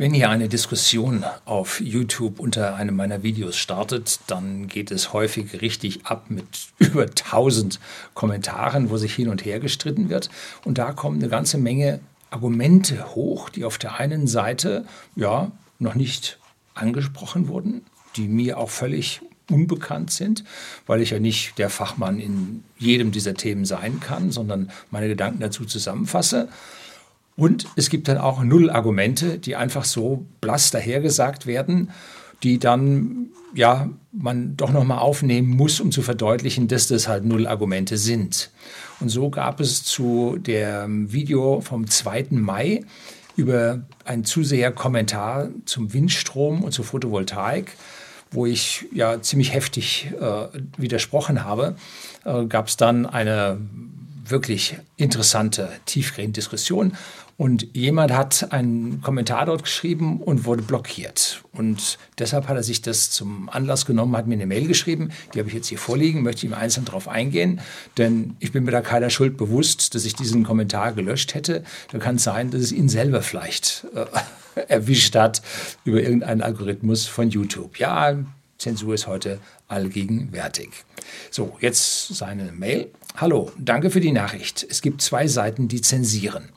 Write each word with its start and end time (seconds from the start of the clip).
Wenn 0.00 0.14
hier 0.14 0.30
eine 0.30 0.48
Diskussion 0.48 1.26
auf 1.44 1.78
YouTube 1.78 2.40
unter 2.40 2.74
einem 2.74 2.96
meiner 2.96 3.22
Videos 3.22 3.58
startet, 3.58 4.18
dann 4.28 4.66
geht 4.66 4.90
es 4.90 5.12
häufig 5.12 5.60
richtig 5.60 6.06
ab 6.06 6.30
mit 6.30 6.46
über 6.78 7.02
1000 7.02 7.78
Kommentaren, 8.14 8.88
wo 8.88 8.96
sich 8.96 9.14
hin 9.14 9.28
und 9.28 9.44
her 9.44 9.60
gestritten 9.60 10.08
wird. 10.08 10.30
Und 10.64 10.78
da 10.78 10.92
kommen 10.92 11.18
eine 11.18 11.28
ganze 11.28 11.58
Menge 11.58 12.00
Argumente 12.30 13.14
hoch, 13.14 13.50
die 13.50 13.66
auf 13.66 13.76
der 13.76 14.00
einen 14.00 14.26
Seite 14.26 14.86
ja 15.16 15.52
noch 15.78 15.94
nicht 15.94 16.38
angesprochen 16.72 17.48
wurden, 17.48 17.82
die 18.16 18.26
mir 18.26 18.56
auch 18.56 18.70
völlig 18.70 19.20
unbekannt 19.50 20.12
sind, 20.12 20.44
weil 20.86 21.02
ich 21.02 21.10
ja 21.10 21.18
nicht 21.18 21.58
der 21.58 21.68
Fachmann 21.68 22.20
in 22.20 22.64
jedem 22.78 23.12
dieser 23.12 23.34
Themen 23.34 23.66
sein 23.66 24.00
kann, 24.00 24.30
sondern 24.30 24.70
meine 24.90 25.08
Gedanken 25.08 25.40
dazu 25.40 25.66
zusammenfasse. 25.66 26.48
Und 27.40 27.66
es 27.74 27.88
gibt 27.88 28.06
dann 28.08 28.18
auch 28.18 28.42
null 28.42 28.68
Argumente, 28.68 29.38
die 29.38 29.56
einfach 29.56 29.86
so 29.86 30.26
blass 30.42 30.70
dahergesagt 30.72 31.46
werden, 31.46 31.90
die 32.42 32.58
dann 32.58 33.30
ja 33.54 33.88
man 34.12 34.58
doch 34.58 34.70
noch 34.70 34.84
mal 34.84 34.98
aufnehmen 34.98 35.48
muss, 35.48 35.80
um 35.80 35.90
zu 35.90 36.02
verdeutlichen, 36.02 36.68
dass 36.68 36.88
das 36.88 37.08
halt 37.08 37.24
null 37.24 37.46
Argumente 37.46 37.96
sind. 37.96 38.50
Und 39.00 39.08
so 39.08 39.30
gab 39.30 39.58
es 39.58 39.84
zu 39.84 40.36
dem 40.36 41.14
Video 41.14 41.62
vom 41.62 41.88
2. 41.88 42.26
Mai 42.32 42.84
über 43.36 43.84
einen 44.04 44.24
Zuseher-Kommentar 44.24 45.48
zum 45.64 45.94
Windstrom 45.94 46.62
und 46.62 46.72
zur 46.72 46.84
Photovoltaik, 46.84 47.72
wo 48.30 48.44
ich 48.44 48.84
ja 48.92 49.22
ziemlich 49.22 49.54
heftig 49.54 50.12
äh, 50.20 50.48
widersprochen 50.76 51.42
habe, 51.42 51.74
äh, 52.26 52.44
gab 52.44 52.68
es 52.68 52.76
dann 52.76 53.06
eine 53.06 53.56
wirklich 54.24 54.76
interessante, 54.96 55.70
tiefgehende 55.86 56.32
Diskussion. 56.32 56.96
Und 57.36 57.68
jemand 57.74 58.12
hat 58.12 58.52
einen 58.52 59.00
Kommentar 59.00 59.46
dort 59.46 59.62
geschrieben 59.62 60.20
und 60.20 60.44
wurde 60.44 60.62
blockiert. 60.62 61.42
Und 61.52 61.96
deshalb 62.18 62.48
hat 62.48 62.56
er 62.56 62.62
sich 62.62 62.82
das 62.82 63.10
zum 63.10 63.48
Anlass 63.48 63.86
genommen, 63.86 64.14
hat 64.14 64.26
mir 64.26 64.34
eine 64.34 64.44
Mail 64.44 64.68
geschrieben, 64.68 65.10
die 65.32 65.38
habe 65.38 65.48
ich 65.48 65.54
jetzt 65.54 65.68
hier 65.68 65.78
vorliegen, 65.78 66.22
möchte 66.22 66.44
ich 66.44 66.52
im 66.52 66.58
Einzelnen 66.58 66.84
darauf 66.84 67.08
eingehen, 67.08 67.62
denn 67.96 68.36
ich 68.40 68.52
bin 68.52 68.64
mir 68.64 68.72
da 68.72 68.82
keiner 68.82 69.08
Schuld 69.08 69.38
bewusst, 69.38 69.94
dass 69.94 70.04
ich 70.04 70.14
diesen 70.14 70.44
Kommentar 70.44 70.92
gelöscht 70.92 71.32
hätte. 71.32 71.64
Da 71.90 71.98
kann 71.98 72.16
es 72.16 72.24
sein, 72.24 72.50
dass 72.50 72.60
es 72.60 72.72
ihn 72.72 72.90
selber 72.90 73.22
vielleicht 73.22 73.86
äh, 73.94 74.04
erwischt 74.68 75.16
hat 75.16 75.40
über 75.84 76.02
irgendeinen 76.02 76.42
Algorithmus 76.42 77.06
von 77.06 77.30
YouTube. 77.30 77.78
Ja, 77.78 78.18
Zensur 78.58 78.92
ist 78.92 79.06
heute 79.06 79.38
allgegenwärtig. 79.66 80.68
So, 81.30 81.56
jetzt 81.60 82.08
seine 82.08 82.52
Mail. 82.52 82.90
Hallo, 83.16 83.52
danke 83.58 83.90
für 83.90 84.00
die 84.00 84.12
Nachricht. 84.12 84.66
Es 84.68 84.82
gibt 84.82 85.02
zwei 85.02 85.26
Seiten, 85.26 85.68
die 85.68 85.80
zensieren. 85.80 86.48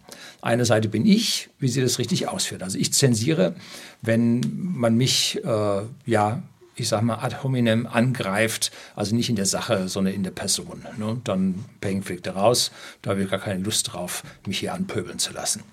Eine 0.41 0.65
Seite 0.65 0.87
bin 0.87 1.05
ich, 1.05 1.49
wie 1.59 1.67
sie 1.67 1.81
das 1.81 1.99
richtig 1.99 2.27
ausführt. 2.27 2.63
Also 2.63 2.77
ich 2.77 2.93
zensiere, 2.93 3.55
wenn 4.01 4.41
man 4.55 4.95
mich, 4.95 5.43
äh, 5.43 5.81
ja, 6.05 6.43
ich 6.75 6.87
sag 6.87 7.01
mal, 7.01 7.15
ad 7.15 7.37
hominem 7.43 7.85
angreift, 7.85 8.71
also 8.95 9.15
nicht 9.15 9.29
in 9.29 9.35
der 9.35 9.45
Sache, 9.45 9.87
sondern 9.87 10.13
in 10.13 10.23
der 10.23 10.31
Person. 10.31 10.83
Ne? 10.97 11.19
Dann 11.23 11.65
Peng 11.81 12.03
fliegt 12.03 12.27
er 12.27 12.35
raus, 12.35 12.71
da 13.01 13.11
habe 13.11 13.23
ich 13.23 13.29
gar 13.29 13.39
keine 13.39 13.63
Lust 13.63 13.93
drauf, 13.93 14.23
mich 14.45 14.59
hier 14.59 14.73
anpöbeln 14.73 15.19
zu 15.19 15.33
lassen. 15.33 15.63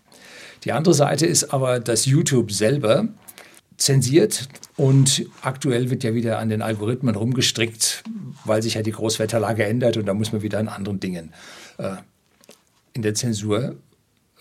Die 0.64 0.72
andere 0.72 0.94
Seite 0.94 1.26
ist 1.26 1.52
aber, 1.52 1.80
dass 1.80 2.06
YouTube 2.06 2.52
selber 2.52 3.08
zensiert 3.80 4.48
und 4.76 5.26
aktuell 5.42 5.90
wird 5.90 6.04
ja 6.04 6.14
wieder 6.14 6.38
an 6.38 6.50
den 6.50 6.62
Algorithmen 6.62 7.14
rumgestrickt, 7.14 8.04
weil 8.44 8.62
sich 8.62 8.74
ja 8.74 8.82
die 8.82 8.92
Großwetterlage 8.92 9.64
ändert 9.64 9.96
und 9.96 10.06
da 10.06 10.14
muss 10.14 10.32
man 10.32 10.42
wieder 10.42 10.58
an 10.58 10.68
anderen 10.68 11.00
Dingen 11.00 11.32
äh, 11.78 11.96
in 12.92 13.02
der 13.02 13.14
Zensur 13.14 13.76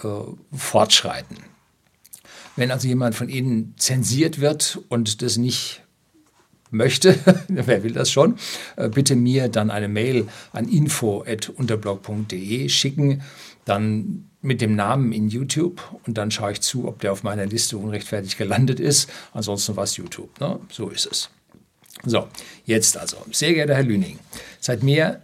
äh, 0.03 0.07
fortschreiten. 0.51 1.37
Wenn 2.57 2.71
also 2.71 2.87
jemand 2.87 3.15
von 3.15 3.29
Ihnen 3.29 3.75
zensiert 3.77 4.41
wird 4.41 4.79
und 4.89 5.21
das 5.21 5.37
nicht 5.37 5.83
möchte, 6.69 7.17
wer 7.47 7.83
will 7.83 7.93
das 7.93 8.11
schon, 8.11 8.35
äh, 8.75 8.89
bitte 8.89 9.15
mir 9.15 9.47
dann 9.47 9.71
eine 9.71 9.87
Mail 9.87 10.27
an 10.51 10.67
info.unterblog.de 10.67 12.67
schicken, 12.67 13.21
dann 13.69 14.29
mit 14.41 14.61
dem 14.61 14.75
Namen 14.75 15.11
in 15.11 15.29
YouTube 15.29 15.81
und 16.05 16.17
dann 16.17 16.31
schaue 16.31 16.53
ich 16.53 16.61
zu, 16.61 16.87
ob 16.87 17.01
der 17.01 17.11
auf 17.11 17.23
meiner 17.23 17.45
Liste 17.45 17.77
unrechtfertigt 17.77 18.37
gelandet 18.37 18.79
ist. 18.79 19.09
Ansonsten 19.33 19.75
war 19.75 19.83
es 19.83 19.97
YouTube. 19.97 20.39
Ne? 20.39 20.59
So 20.71 20.89
ist 20.89 21.05
es. 21.05 21.29
So, 22.05 22.27
jetzt 22.65 22.97
also. 22.97 23.17
Sehr 23.31 23.53
geehrter 23.53 23.75
Herr 23.75 23.83
Lüning, 23.83 24.19
seit 24.61 24.83
mehr, 24.83 25.21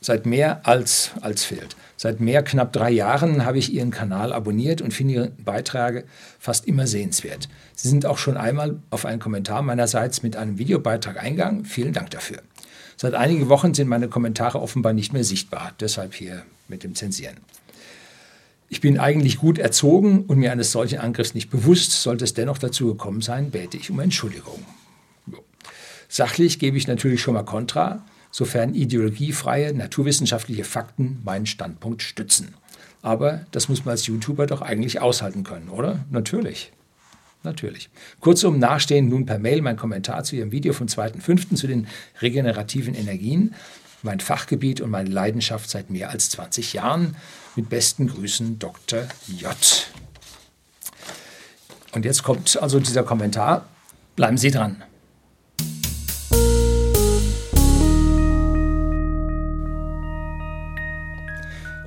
seit 0.00 0.26
mehr 0.26 0.66
als, 0.66 1.10
als 1.20 1.44
fehlt. 1.44 1.76
Seit 1.98 2.20
mehr 2.20 2.42
knapp 2.42 2.72
drei 2.72 2.90
Jahren 2.90 3.44
habe 3.46 3.58
ich 3.58 3.72
Ihren 3.72 3.90
Kanal 3.90 4.32
abonniert 4.32 4.82
und 4.82 4.92
finde 4.92 5.14
Ihre 5.14 5.30
Beiträge 5.30 6.04
fast 6.38 6.66
immer 6.66 6.86
sehenswert. 6.86 7.48
Sie 7.74 7.88
sind 7.88 8.04
auch 8.06 8.18
schon 8.18 8.36
einmal 8.36 8.80
auf 8.90 9.06
einen 9.06 9.18
Kommentar 9.18 9.62
meinerseits 9.62 10.22
mit 10.22 10.36
einem 10.36 10.58
Videobeitrag 10.58 11.20
eingegangen. 11.20 11.64
Vielen 11.64 11.94
Dank 11.94 12.10
dafür. 12.10 12.42
Seit 12.96 13.14
einigen 13.14 13.48
Wochen 13.48 13.74
sind 13.74 13.88
meine 13.88 14.08
Kommentare 14.08 14.60
offenbar 14.60 14.92
nicht 14.92 15.12
mehr 15.12 15.24
sichtbar. 15.24 15.72
Deshalb 15.80 16.14
hier 16.14 16.44
mit 16.68 16.84
dem 16.84 16.94
Zensieren. 16.94 17.36
Ich 18.68 18.80
bin 18.80 18.98
eigentlich 18.98 19.38
gut 19.38 19.58
erzogen 19.58 20.24
und 20.26 20.38
mir 20.38 20.50
eines 20.50 20.72
solchen 20.72 20.98
Angriffs 20.98 21.34
nicht 21.34 21.50
bewusst. 21.50 21.92
Sollte 22.02 22.24
es 22.24 22.34
dennoch 22.34 22.58
dazu 22.58 22.88
gekommen 22.88 23.20
sein, 23.20 23.50
bete 23.50 23.76
ich 23.76 23.90
um 23.90 24.00
Entschuldigung. 24.00 24.64
Sachlich 26.08 26.58
gebe 26.58 26.76
ich 26.76 26.86
natürlich 26.86 27.20
schon 27.20 27.34
mal 27.34 27.44
Kontra, 27.44 28.04
sofern 28.30 28.74
ideologiefreie, 28.74 29.72
naturwissenschaftliche 29.72 30.64
Fakten 30.64 31.20
meinen 31.24 31.46
Standpunkt 31.46 32.02
stützen. 32.02 32.54
Aber 33.02 33.46
das 33.52 33.68
muss 33.68 33.84
man 33.84 33.92
als 33.92 34.06
YouTuber 34.06 34.46
doch 34.46 34.62
eigentlich 34.62 35.00
aushalten 35.00 35.44
können, 35.44 35.68
oder? 35.68 36.04
Natürlich. 36.10 36.72
Natürlich. 37.44 37.88
Kurzum, 38.18 38.58
nachstehen 38.58 39.08
nun 39.08 39.26
per 39.26 39.38
Mail 39.38 39.62
mein 39.62 39.76
Kommentar 39.76 40.24
zu 40.24 40.34
Ihrem 40.34 40.50
Video 40.50 40.72
vom 40.72 40.88
2.5. 40.88 41.54
zu 41.54 41.68
den 41.68 41.86
regenerativen 42.20 42.94
Energien 42.94 43.54
mein 44.02 44.20
Fachgebiet 44.20 44.80
und 44.80 44.90
meine 44.90 45.10
Leidenschaft 45.10 45.70
seit 45.70 45.90
mehr 45.90 46.10
als 46.10 46.30
20 46.30 46.72
Jahren. 46.72 47.16
Mit 47.54 47.68
besten 47.68 48.08
Grüßen, 48.08 48.58
Dr. 48.58 49.04
J. 49.26 49.56
Und 51.92 52.04
jetzt 52.04 52.22
kommt 52.22 52.60
also 52.60 52.80
dieser 52.80 53.02
Kommentar. 53.02 53.66
Bleiben 54.14 54.36
Sie 54.36 54.50
dran. 54.50 54.82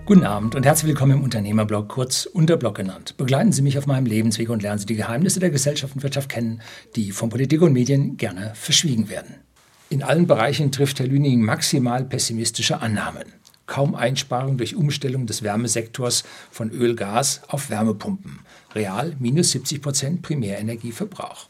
Guten 0.09 0.23
Abend 0.23 0.55
und 0.55 0.65
herzlich 0.65 0.87
willkommen 0.87 1.11
im 1.11 1.23
Unternehmerblog, 1.23 1.87
kurz 1.87 2.25
Unterblog 2.25 2.73
genannt. 2.73 3.15
Begleiten 3.17 3.51
Sie 3.51 3.61
mich 3.61 3.77
auf 3.77 3.85
meinem 3.85 4.07
Lebensweg 4.07 4.49
und 4.49 4.63
lernen 4.63 4.79
Sie 4.79 4.87
die 4.87 4.95
Geheimnisse 4.95 5.39
der 5.39 5.51
Gesellschaft 5.51 5.93
und 5.93 6.01
Wirtschaft 6.01 6.29
kennen, 6.29 6.61
die 6.95 7.11
von 7.11 7.29
Politik 7.29 7.61
und 7.61 7.73
Medien 7.73 8.17
gerne 8.17 8.53
verschwiegen 8.55 9.09
werden. 9.09 9.35
In 9.91 10.03
allen 10.03 10.27
Bereichen 10.27 10.71
trifft 10.71 10.99
Herr 10.99 11.07
Lüning 11.07 11.41
maximal 11.41 12.05
pessimistische 12.05 12.79
Annahmen. 12.79 13.33
Kaum 13.65 13.95
Einsparung 13.95 14.55
durch 14.55 14.75
Umstellung 14.75 15.25
des 15.25 15.41
Wärmesektors 15.41 16.23
von 16.51 16.69
Öl, 16.69 16.95
Gas 16.95 17.41
auf 17.47 17.71
Wärmepumpen. 17.71 18.39
Real 18.75 19.15
minus 19.17 19.49
70 19.51 19.81
Prozent 19.81 20.21
Primärenergieverbrauch. 20.21 21.47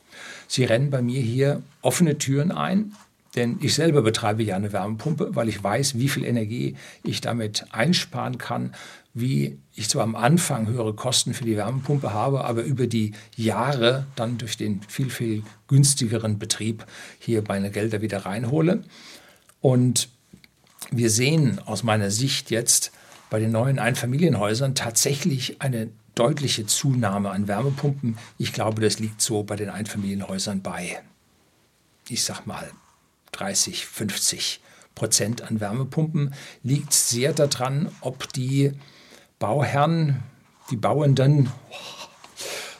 Sie 0.47 0.63
rennen 0.63 0.89
bei 0.89 1.01
mir 1.01 1.21
hier 1.21 1.61
offene 1.81 2.17
Türen 2.17 2.53
ein, 2.53 2.93
denn 3.35 3.57
ich 3.61 3.75
selber 3.75 4.01
betreibe 4.01 4.43
ja 4.43 4.55
eine 4.55 4.73
Wärmepumpe, 4.73 5.35
weil 5.35 5.49
ich 5.49 5.63
weiß, 5.63 5.97
wie 5.97 6.09
viel 6.09 6.25
Energie 6.25 6.75
ich 7.03 7.21
damit 7.21 7.65
einsparen 7.71 8.37
kann, 8.37 8.73
wie 9.13 9.59
ich 9.75 9.89
zwar 9.89 10.03
am 10.03 10.15
Anfang 10.15 10.67
höhere 10.67 10.93
Kosten 10.93 11.33
für 11.33 11.43
die 11.43 11.57
Wärmepumpe 11.57 12.13
habe, 12.13 12.43
aber 12.45 12.63
über 12.63 12.87
die 12.87 13.13
Jahre 13.35 14.05
dann 14.15 14.37
durch 14.37 14.57
den 14.57 14.81
viel, 14.87 15.09
viel 15.09 15.43
günstigeren 15.67 16.39
Betrieb 16.39 16.85
hier 17.19 17.43
meine 17.47 17.71
Gelder 17.71 18.01
wieder 18.01 18.25
reinhole. 18.25 18.83
Und 19.61 20.09
wir 20.91 21.09
sehen 21.09 21.59
aus 21.65 21.83
meiner 21.83 22.11
Sicht 22.11 22.51
jetzt 22.51 22.91
bei 23.29 23.39
den 23.39 23.51
neuen 23.51 23.77
Einfamilienhäusern 23.77 24.73
tatsächlich 24.73 25.61
eine 25.61 25.89
deutliche 26.15 26.65
Zunahme 26.65 27.29
an 27.29 27.47
Wärmepumpen. 27.47 28.17
Ich 28.37 28.53
glaube, 28.53 28.81
das 28.81 28.99
liegt 28.99 29.21
so 29.21 29.43
bei 29.43 29.55
den 29.55 29.69
Einfamilienhäusern 29.69 30.61
bei, 30.61 31.01
ich 32.09 32.23
sag 32.23 32.45
mal, 32.45 32.69
30, 33.31 33.85
50 33.85 34.61
Prozent 34.95 35.41
an 35.41 35.59
Wärmepumpen. 35.59 36.33
Liegt 36.63 36.93
sehr 36.93 37.33
daran, 37.33 37.89
ob 38.01 38.31
die 38.33 38.73
Bauherren, 39.39 40.23
die 40.71 40.75
Bauenden, 40.75 41.49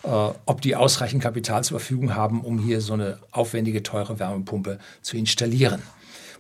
äh, 0.03 0.09
ob 0.45 0.61
die 0.61 0.75
ausreichend 0.75 1.23
Kapital 1.23 1.63
zur 1.63 1.79
Verfügung 1.79 2.15
haben, 2.15 2.41
um 2.41 2.59
hier 2.59 2.81
so 2.81 2.93
eine 2.93 3.19
aufwendige, 3.31 3.83
teure 3.83 4.19
Wärmepumpe 4.19 4.79
zu 5.01 5.17
installieren. 5.17 5.81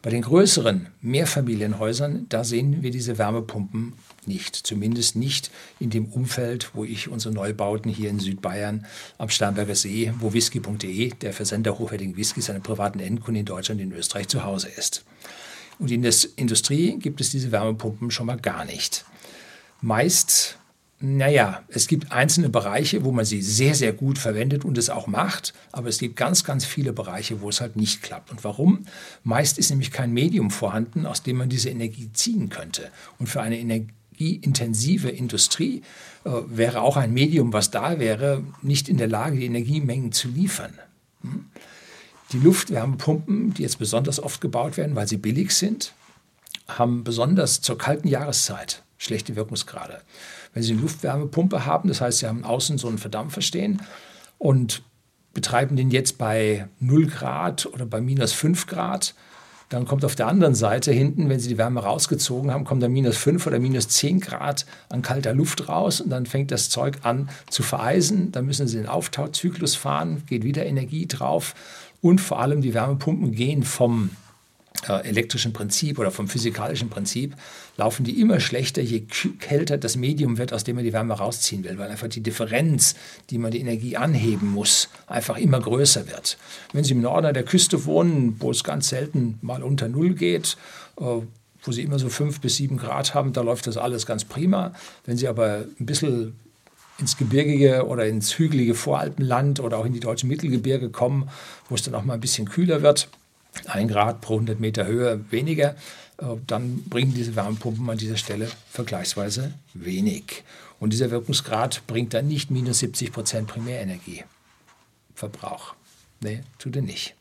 Bei 0.01 0.09
den 0.09 0.21
größeren 0.21 0.87
Mehrfamilienhäusern, 1.01 2.27
da 2.29 2.45
sehen 2.45 2.81
wir 2.81 2.91
diese 2.91 3.17
Wärmepumpen 3.17 3.93
nicht. 4.25 4.55
Zumindest 4.55 5.17
nicht 5.17 5.51
in 5.77 5.89
dem 5.89 6.05
Umfeld, 6.05 6.71
wo 6.73 6.85
ich 6.85 7.09
unsere 7.09 7.33
Neubauten 7.33 7.91
hier 7.91 8.09
in 8.09 8.19
Südbayern 8.19 8.85
am 9.17 9.27
Starnberger 9.27 9.75
See, 9.75 10.13
wo 10.19 10.31
whisky.de, 10.31 11.09
der 11.09 11.33
Versender 11.33 11.77
hochwertigen 11.77 12.15
Whiskys, 12.15 12.45
seine 12.45 12.61
privaten 12.61 13.01
Endkunden 13.01 13.41
in 13.41 13.45
Deutschland 13.45 13.81
in 13.81 13.91
Österreich 13.91 14.29
zu 14.29 14.45
Hause 14.45 14.69
ist. 14.69 15.03
Und 15.79 15.91
in 15.91 16.01
der 16.01 16.13
Industrie 16.37 16.97
gibt 16.97 17.19
es 17.19 17.31
diese 17.31 17.51
Wärmepumpen 17.51 18.09
schon 18.09 18.27
mal 18.27 18.37
gar 18.37 18.63
nicht. 18.63 19.03
Meist 19.81 20.57
naja, 21.01 21.63
es 21.69 21.87
gibt 21.87 22.11
einzelne 22.11 22.49
Bereiche, 22.49 23.05
wo 23.05 23.13
man 23.13 23.23
sie 23.23 23.41
sehr, 23.41 23.73
sehr 23.73 23.93
gut 23.93 24.17
verwendet 24.17 24.65
und 24.65 24.77
es 24.77 24.89
auch 24.89 25.07
macht, 25.07 25.53
aber 25.71 25.87
es 25.87 25.97
gibt 25.99 26.17
ganz, 26.17 26.43
ganz 26.43 26.65
viele 26.65 26.91
Bereiche, 26.91 27.39
wo 27.39 27.47
es 27.47 27.61
halt 27.61 27.77
nicht 27.77 28.01
klappt. 28.01 28.31
Und 28.31 28.43
warum? 28.43 28.85
Meist 29.23 29.57
ist 29.57 29.69
nämlich 29.69 29.91
kein 29.91 30.11
Medium 30.11 30.51
vorhanden, 30.51 31.05
aus 31.05 31.23
dem 31.23 31.37
man 31.37 31.47
diese 31.47 31.69
Energie 31.69 32.09
ziehen 32.11 32.49
könnte. 32.49 32.91
Und 33.17 33.27
für 33.27 33.41
eine 33.41 33.57
energieintensive 33.59 35.09
Industrie 35.09 35.83
äh, 36.25 36.31
wäre 36.47 36.81
auch 36.81 36.97
ein 36.97 37.13
Medium, 37.13 37.53
was 37.53 37.71
da 37.71 37.97
wäre, 37.97 38.43
nicht 38.61 38.89
in 38.89 38.97
der 38.97 39.07
Lage, 39.07 39.37
die 39.37 39.45
Energiemengen 39.45 40.11
zu 40.11 40.27
liefern. 40.27 40.73
Hm? 41.21 41.45
Die 42.33 42.39
Luftwärmepumpen, 42.39 43.53
die 43.53 43.63
jetzt 43.63 43.79
besonders 43.79 44.21
oft 44.21 44.41
gebaut 44.41 44.75
werden, 44.75 44.97
weil 44.97 45.07
sie 45.07 45.17
billig 45.17 45.55
sind, 45.55 45.93
haben 46.67 47.05
besonders 47.05 47.61
zur 47.61 47.77
kalten 47.77 48.09
Jahreszeit 48.09 48.83
schlechte 48.99 49.35
Wirkungsgrade. 49.35 50.01
Wenn 50.53 50.61
Sie 50.61 50.73
eine 50.73 50.81
Luftwärmepumpe 50.81 51.65
haben, 51.65 51.89
das 51.89 52.01
heißt, 52.01 52.19
Sie 52.19 52.27
haben 52.27 52.43
außen 52.43 52.77
so 52.77 52.87
einen 52.87 52.99
Verdampfer 52.99 53.41
stehen 53.41 53.81
und 54.37 54.83
betreiben 55.33 55.75
den 55.75 55.89
jetzt 55.89 56.19
bei 56.19 56.67
0 56.79 57.07
Grad 57.07 57.65
oder 57.65 57.85
bei 57.85 58.01
minus 58.01 58.33
5 58.33 58.67
Grad, 58.67 59.15
dann 59.69 59.85
kommt 59.85 60.03
auf 60.03 60.15
der 60.15 60.27
anderen 60.27 60.55
Seite 60.55 60.91
hinten, 60.91 61.29
wenn 61.29 61.39
Sie 61.39 61.47
die 61.47 61.57
Wärme 61.57 61.81
rausgezogen 61.81 62.51
haben, 62.51 62.65
kommt 62.65 62.81
dann 62.81 62.91
minus 62.91 63.17
5 63.17 63.45
oder 63.47 63.59
minus 63.59 63.87
10 63.87 64.19
Grad 64.19 64.65
an 64.89 65.03
kalter 65.03 65.33
Luft 65.33 65.69
raus 65.69 66.01
und 66.01 66.09
dann 66.09 66.25
fängt 66.25 66.51
das 66.51 66.69
Zeug 66.69 66.97
an 67.03 67.29
zu 67.49 67.61
vereisen. 67.61 68.31
Dann 68.31 68.47
müssen 68.47 68.67
Sie 68.67 68.77
den 68.77 68.87
Auftauzyklus 68.87 69.75
fahren, 69.75 70.23
geht 70.25 70.43
wieder 70.43 70.65
Energie 70.65 71.07
drauf 71.07 71.53
und 72.01 72.19
vor 72.19 72.39
allem 72.41 72.61
die 72.61 72.73
Wärmepumpen 72.73 73.31
gehen 73.31 73.63
vom 73.63 74.09
elektrischen 74.87 75.51
Prinzip 75.51 75.99
oder 75.99 76.11
vom 76.11 76.27
physikalischen 76.27 76.89
Prinzip 76.89 77.35
laufen 77.77 78.05
die 78.05 78.21
immer 78.21 78.39
schlechter, 78.39 78.81
je 78.81 79.01
kälter 79.39 79.77
das 79.77 79.97
Medium 79.97 80.37
wird, 80.37 80.53
aus 80.53 80.63
dem 80.63 80.75
man 80.75 80.85
die 80.85 80.93
Wärme 80.93 81.13
rausziehen 81.13 81.63
will, 81.63 81.77
weil 81.77 81.89
einfach 81.89 82.07
die 82.07 82.21
Differenz, 82.21 82.95
die 83.29 83.37
man 83.37 83.51
die 83.51 83.59
Energie 83.59 83.97
anheben 83.97 84.49
muss, 84.49 84.89
einfach 85.07 85.37
immer 85.37 85.59
größer 85.59 86.07
wird. 86.07 86.37
Wenn 86.71 86.83
Sie 86.83 86.93
im 86.93 87.01
Norden 87.01 87.27
an 87.27 87.33
der 87.33 87.43
Küste 87.43 87.85
wohnen, 87.85 88.37
wo 88.39 88.51
es 88.51 88.63
ganz 88.63 88.89
selten 88.89 89.37
mal 89.41 89.63
unter 89.63 89.89
Null 89.89 90.13
geht, 90.13 90.55
äh, 90.99 91.03
wo 91.03 91.71
Sie 91.71 91.83
immer 91.83 91.99
so 91.99 92.09
fünf 92.09 92.39
bis 92.39 92.55
sieben 92.55 92.77
Grad 92.77 93.13
haben, 93.13 93.33
da 93.33 93.41
läuft 93.41 93.67
das 93.67 93.75
alles 93.75 94.05
ganz 94.05 94.23
prima. 94.23 94.73
Wenn 95.05 95.17
Sie 95.17 95.27
aber 95.27 95.65
ein 95.79 95.85
bisschen 95.85 96.35
ins 96.99 97.17
gebirgige 97.17 97.85
oder 97.85 98.05
ins 98.05 98.37
hügelige 98.37 98.75
Voralpenland 98.75 99.59
oder 99.59 99.77
auch 99.77 99.85
in 99.85 99.93
die 99.93 99.99
deutschen 99.99 100.29
Mittelgebirge 100.29 100.89
kommen, 100.89 101.29
wo 101.69 101.75
es 101.75 101.81
dann 101.81 101.95
auch 101.95 102.03
mal 102.03 102.13
ein 102.13 102.19
bisschen 102.19 102.47
kühler 102.47 102.81
wird, 102.81 103.09
ein 103.67 103.87
Grad 103.87 104.21
pro 104.21 104.35
100 104.35 104.59
Meter 104.59 104.85
Höhe 104.85 105.25
weniger, 105.31 105.75
äh, 106.17 106.35
dann 106.47 106.83
bringen 106.83 107.13
diese 107.13 107.35
Wärmepumpen 107.35 107.89
an 107.89 107.97
dieser 107.97 108.17
Stelle 108.17 108.49
vergleichsweise 108.69 109.53
wenig. 109.73 110.43
Und 110.79 110.93
dieser 110.93 111.11
Wirkungsgrad 111.11 111.85
bringt 111.87 112.13
dann 112.13 112.27
nicht 112.27 112.51
minus 112.51 112.79
70 112.79 113.11
Prozent 113.11 113.47
Primärenergieverbrauch. 113.47 115.75
Nee, 116.21 116.43
tut 116.57 116.75
er 116.75 116.81
nicht. 116.81 117.15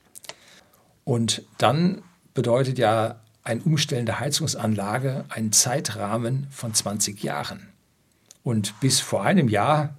Und 1.05 1.43
dann 1.59 2.03
bedeutet 2.35 2.79
ja 2.79 3.21
ein 3.43 3.61
Umstellen 3.63 4.07
der 4.07 4.21
Heizungsanlage 4.21 5.25
einen 5.29 5.53
Zeitrahmen 5.53 6.47
von 6.51 6.73
20 6.75 7.23
Jahren. 7.23 7.69
Und 8.45 8.79
bis 8.81 9.01
vor 9.01 9.23
einem 9.23 9.49
Jahr 9.49 9.97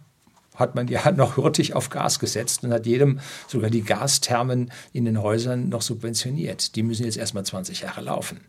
hat 0.60 0.76
man 0.76 0.88
ja 0.88 1.12
noch 1.12 1.38
hurtig 1.38 1.74
auf 1.74 1.90
Gas 1.90 2.20
gesetzt 2.20 2.64
und 2.64 2.74
hat 2.74 2.86
jedem 2.86 3.20
sogar 3.48 3.70
die 3.70 3.84
Gasthermen 3.84 4.72
in 4.94 5.06
den 5.06 5.22
Häusern 5.22 5.70
noch 5.70 5.82
subventioniert. 5.82 6.76
Die 6.76 6.84
müssen 6.84 7.06
jetzt 7.06 7.18
erstmal 7.18 7.46
20 7.46 7.82
Jahre 7.82 8.02
laufen. 8.02 8.42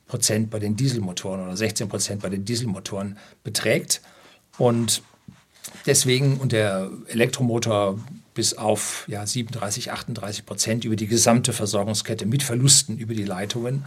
Prozent 0.07 0.49
bei 0.49 0.59
den 0.59 0.75
Dieselmotoren 0.75 1.43
oder 1.43 1.57
16 1.57 1.89
Prozent 1.89 2.21
bei 2.21 2.29
den 2.29 2.45
Dieselmotoren 2.45 3.17
beträgt. 3.43 4.01
Und 4.57 5.01
deswegen, 5.85 6.37
und 6.37 6.51
der 6.51 6.89
Elektromotor 7.07 7.99
bis 8.33 8.53
auf 8.53 9.05
ja, 9.07 9.25
37, 9.25 9.91
38 9.91 10.45
Prozent 10.45 10.85
über 10.85 10.95
die 10.95 11.07
gesamte 11.07 11.53
Versorgungskette 11.53 12.25
mit 12.25 12.43
Verlusten 12.43 12.97
über 12.97 13.15
die 13.15 13.23
Leitungen 13.23 13.85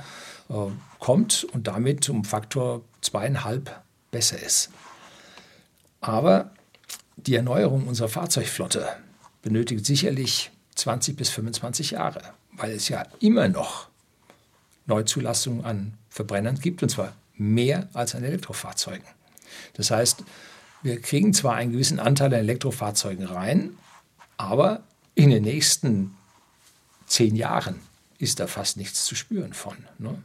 äh, 0.49 0.55
kommt 0.99 1.45
und 1.53 1.69
damit 1.69 2.09
um 2.09 2.25
Faktor 2.25 2.83
zweieinhalb 3.01 3.81
besser 4.11 4.43
ist. 4.43 4.71
Aber 6.01 6.51
die 7.17 7.35
Erneuerung 7.35 7.87
unserer 7.87 8.09
Fahrzeugflotte 8.09 8.89
benötigt 9.43 9.87
sicherlich 9.87 10.51
20 10.75 11.17
bis 11.17 11.31
25 11.31 11.93
Jahre, 11.93 12.23
weil 12.57 12.73
es 12.73 12.89
ja 12.89 13.05
immer 13.21 13.49
noch 13.49 13.89
Neuzulassungen 14.87 15.65
an 15.65 15.95
Verbrennern 16.09 16.57
gibt, 16.57 16.83
und 16.83 16.89
zwar 16.89 17.15
mehr 17.35 17.89
als 17.93 18.15
an 18.15 18.25
Elektrofahrzeugen. 18.25 19.07
Das 19.75 19.91
heißt, 19.91 20.25
wir 20.83 21.01
kriegen 21.01 21.33
zwar 21.35 21.55
einen 21.57 21.73
gewissen 21.73 22.01
Anteil 22.01 22.29
an 22.29 22.41
Elektrofahrzeugen 22.41 23.27
rein, 23.27 23.71
aber 24.37 24.83
in 25.15 25.31
den 25.31 25.43
nächsten 25.43 26.17
zehn 27.07 27.37
Jahren 27.37 27.77
ist 28.19 28.41
da 28.41 28.47
fast 28.47 28.77
nichts 28.77 29.05
zu 29.05 29.15
spüren 29.15 29.53
von. 29.53 29.77
Ne? 29.99 30.17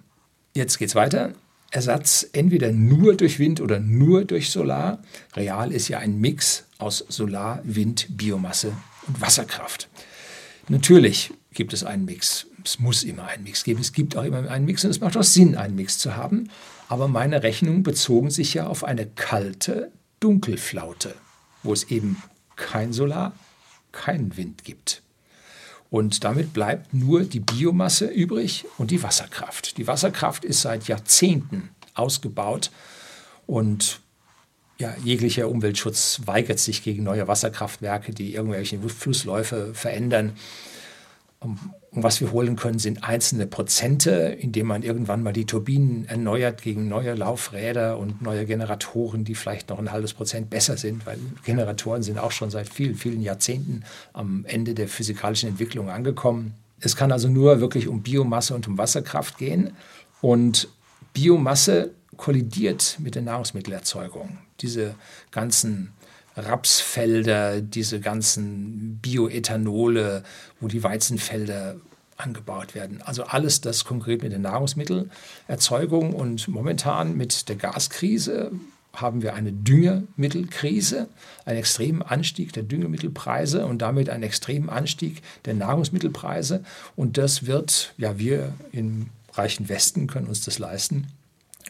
Jetzt 0.54 0.78
geht 0.78 0.90
es 0.90 0.96
weiter. 0.96 1.34
Ersatz 1.72 2.28
entweder 2.32 2.72
nur 2.72 3.16
durch 3.16 3.40
Wind 3.40 3.60
oder 3.60 3.80
nur 3.80 4.24
durch 4.24 4.50
Solar. 4.50 5.00
Real 5.36 5.72
ist 5.72 5.90
ja 5.90 6.00
ein 6.00 6.20
Mix 6.22 6.64
aus 6.78 7.04
Solar, 7.10 7.60
Wind, 7.64 8.08
Biomasse 8.12 8.72
und 9.08 9.20
Wasserkraft. 9.20 9.90
Natürlich 10.70 11.34
gibt 11.54 11.74
es 11.74 11.84
einen 11.84 12.06
Mix. 12.06 12.48
Es 12.64 12.80
muss 12.80 13.04
immer 13.04 13.28
einen 13.28 13.44
Mix 13.44 13.64
geben. 13.64 13.82
Es 13.82 13.92
gibt 13.92 14.16
auch 14.16 14.24
immer 14.24 14.50
einen 14.50 14.66
Mix 14.66 14.86
und 14.86 14.92
es 14.92 15.02
macht 15.02 15.18
auch 15.18 15.24
Sinn, 15.24 15.58
einen 15.58 15.76
Mix 15.76 15.98
zu 15.98 16.16
haben. 16.16 16.50
Aber 16.88 17.08
meine 17.08 17.44
Rechnungen 17.44 17.84
bezogen 17.84 18.30
sich 18.30 18.54
ja 18.54 18.68
auf 18.68 18.84
eine 18.84 19.06
kalte 19.06 19.92
Dunkelflaute, 20.26 21.14
wo 21.62 21.72
es 21.72 21.84
eben 21.92 22.20
kein 22.56 22.94
Solar, 22.94 23.34
keinen 23.92 24.36
Wind 24.38 24.64
gibt. 24.64 25.04
Und 25.92 26.24
damit 26.24 26.52
bleibt 26.52 26.96
nur 26.96 27.26
die 27.26 27.40
Biomasse 27.40 28.08
übrig 28.08 28.66
und 28.80 28.90
die 28.90 29.04
Wasserkraft. 29.04 29.78
Die 29.78 29.86
Wasserkraft 29.86 30.44
ist 30.44 30.62
seit 30.62 30.88
Jahrzehnten 30.88 31.70
ausgebaut 31.94 32.72
und 33.46 34.00
ja, 34.80 34.96
jeglicher 35.04 35.48
Umweltschutz 35.48 36.22
weigert 36.26 36.58
sich 36.58 36.82
gegen 36.82 37.04
neue 37.04 37.28
Wasserkraftwerke, 37.28 38.12
die 38.12 38.34
irgendwelche 38.34 38.80
Flussläufe 38.80 39.76
verändern. 39.76 40.34
Und 41.40 41.60
was 41.92 42.22
wir 42.22 42.32
holen 42.32 42.56
können, 42.56 42.80
sind 42.80 43.04
einzelne 43.04 43.46
Prozente, 43.46 44.12
indem 44.40 44.68
man 44.68 44.84
irgendwann 44.84 45.22
mal 45.22 45.34
die 45.34 45.46
Turbinen 45.46 46.06
erneuert 46.06 46.62
gegen 46.62 46.88
neue 46.88 47.14
Laufräder 47.14 47.98
und 47.98 48.22
neue 48.22 48.46
Generatoren, 48.46 49.24
die 49.24 49.36
vielleicht 49.36 49.70
noch 49.70 49.80
ein 49.80 49.92
halbes 49.92 50.14
Prozent 50.14 50.50
besser 50.50 50.78
sind, 50.78 51.06
weil 51.06 51.20
Generatoren 51.44 52.04
sind 52.04 52.18
auch 52.18 52.32
schon 52.32 52.50
seit 52.50 52.68
vielen, 52.68 52.96
vielen 52.96 53.22
Jahrzehnten 53.22 53.84
am 54.14 54.46
Ende 54.46 54.74
der 54.74 54.88
physikalischen 54.88 55.50
Entwicklung 55.50 55.90
angekommen. 55.90 56.56
Es 56.80 56.96
kann 56.96 57.12
also 57.12 57.28
nur 57.28 57.62
wirklich 57.62 57.88
um 57.88 58.02
Biomasse 58.02 58.56
und 58.56 58.68
um 58.68 58.78
Wasserkraft 58.78 59.38
gehen. 59.38 59.72
Und 60.22 60.68
Biomasse 61.14 61.92
kollidiert 62.18 62.98
mit 63.00 63.16
der 63.16 63.22
Nahrungsmittelerzeugung. 63.22 64.38
Diese 64.62 64.96
ganzen 65.32 65.94
Rapsfelder, 66.36 67.62
diese 67.62 68.00
ganzen 68.00 69.00
Bioethanole, 69.02 70.24
wo 70.60 70.68
die 70.68 70.84
Weizenfelder 70.84 71.76
angebaut 72.18 72.76
werden. 72.76 73.02
Also 73.04 73.24
alles 73.24 73.62
das 73.62 73.86
konkret 73.86 74.24
mit 74.24 74.32
der 74.32 74.40
Nahrungsmittelerzeugung 74.40 76.14
und 76.14 76.48
momentan 76.48 77.18
mit 77.18 77.50
der 77.50 77.56
Gaskrise 77.56 78.52
haben 78.94 79.22
wir 79.22 79.34
eine 79.34 79.52
Düngemittelkrise, 79.52 81.08
einen 81.46 81.60
extremen 81.60 82.02
Anstieg 82.02 82.54
der 82.54 82.64
Düngemittelpreise 82.64 83.66
und 83.66 83.82
damit 83.82 84.10
einen 84.10 84.24
extremen 84.24 84.70
Anstieg 84.70 85.22
der 85.44 85.54
Nahrungsmittelpreise. 85.54 86.64
Und 86.96 87.18
das 87.18 87.46
wird, 87.46 87.94
ja, 87.98 88.18
wir 88.18 88.54
im 88.72 89.10
reichen 89.34 89.68
Westen 89.68 90.08
können 90.08 90.28
uns 90.28 90.42
das 90.42 90.60
leisten, 90.60 91.08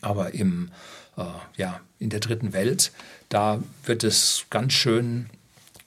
aber 0.01 0.33
im, 0.33 0.69
äh, 1.17 1.23
ja, 1.57 1.81
in 1.99 2.09
der 2.09 2.19
dritten 2.19 2.53
Welt, 2.53 2.91
da 3.29 3.61
wird 3.85 4.03
es 4.03 4.45
ganz 4.49 4.73
schön 4.73 5.27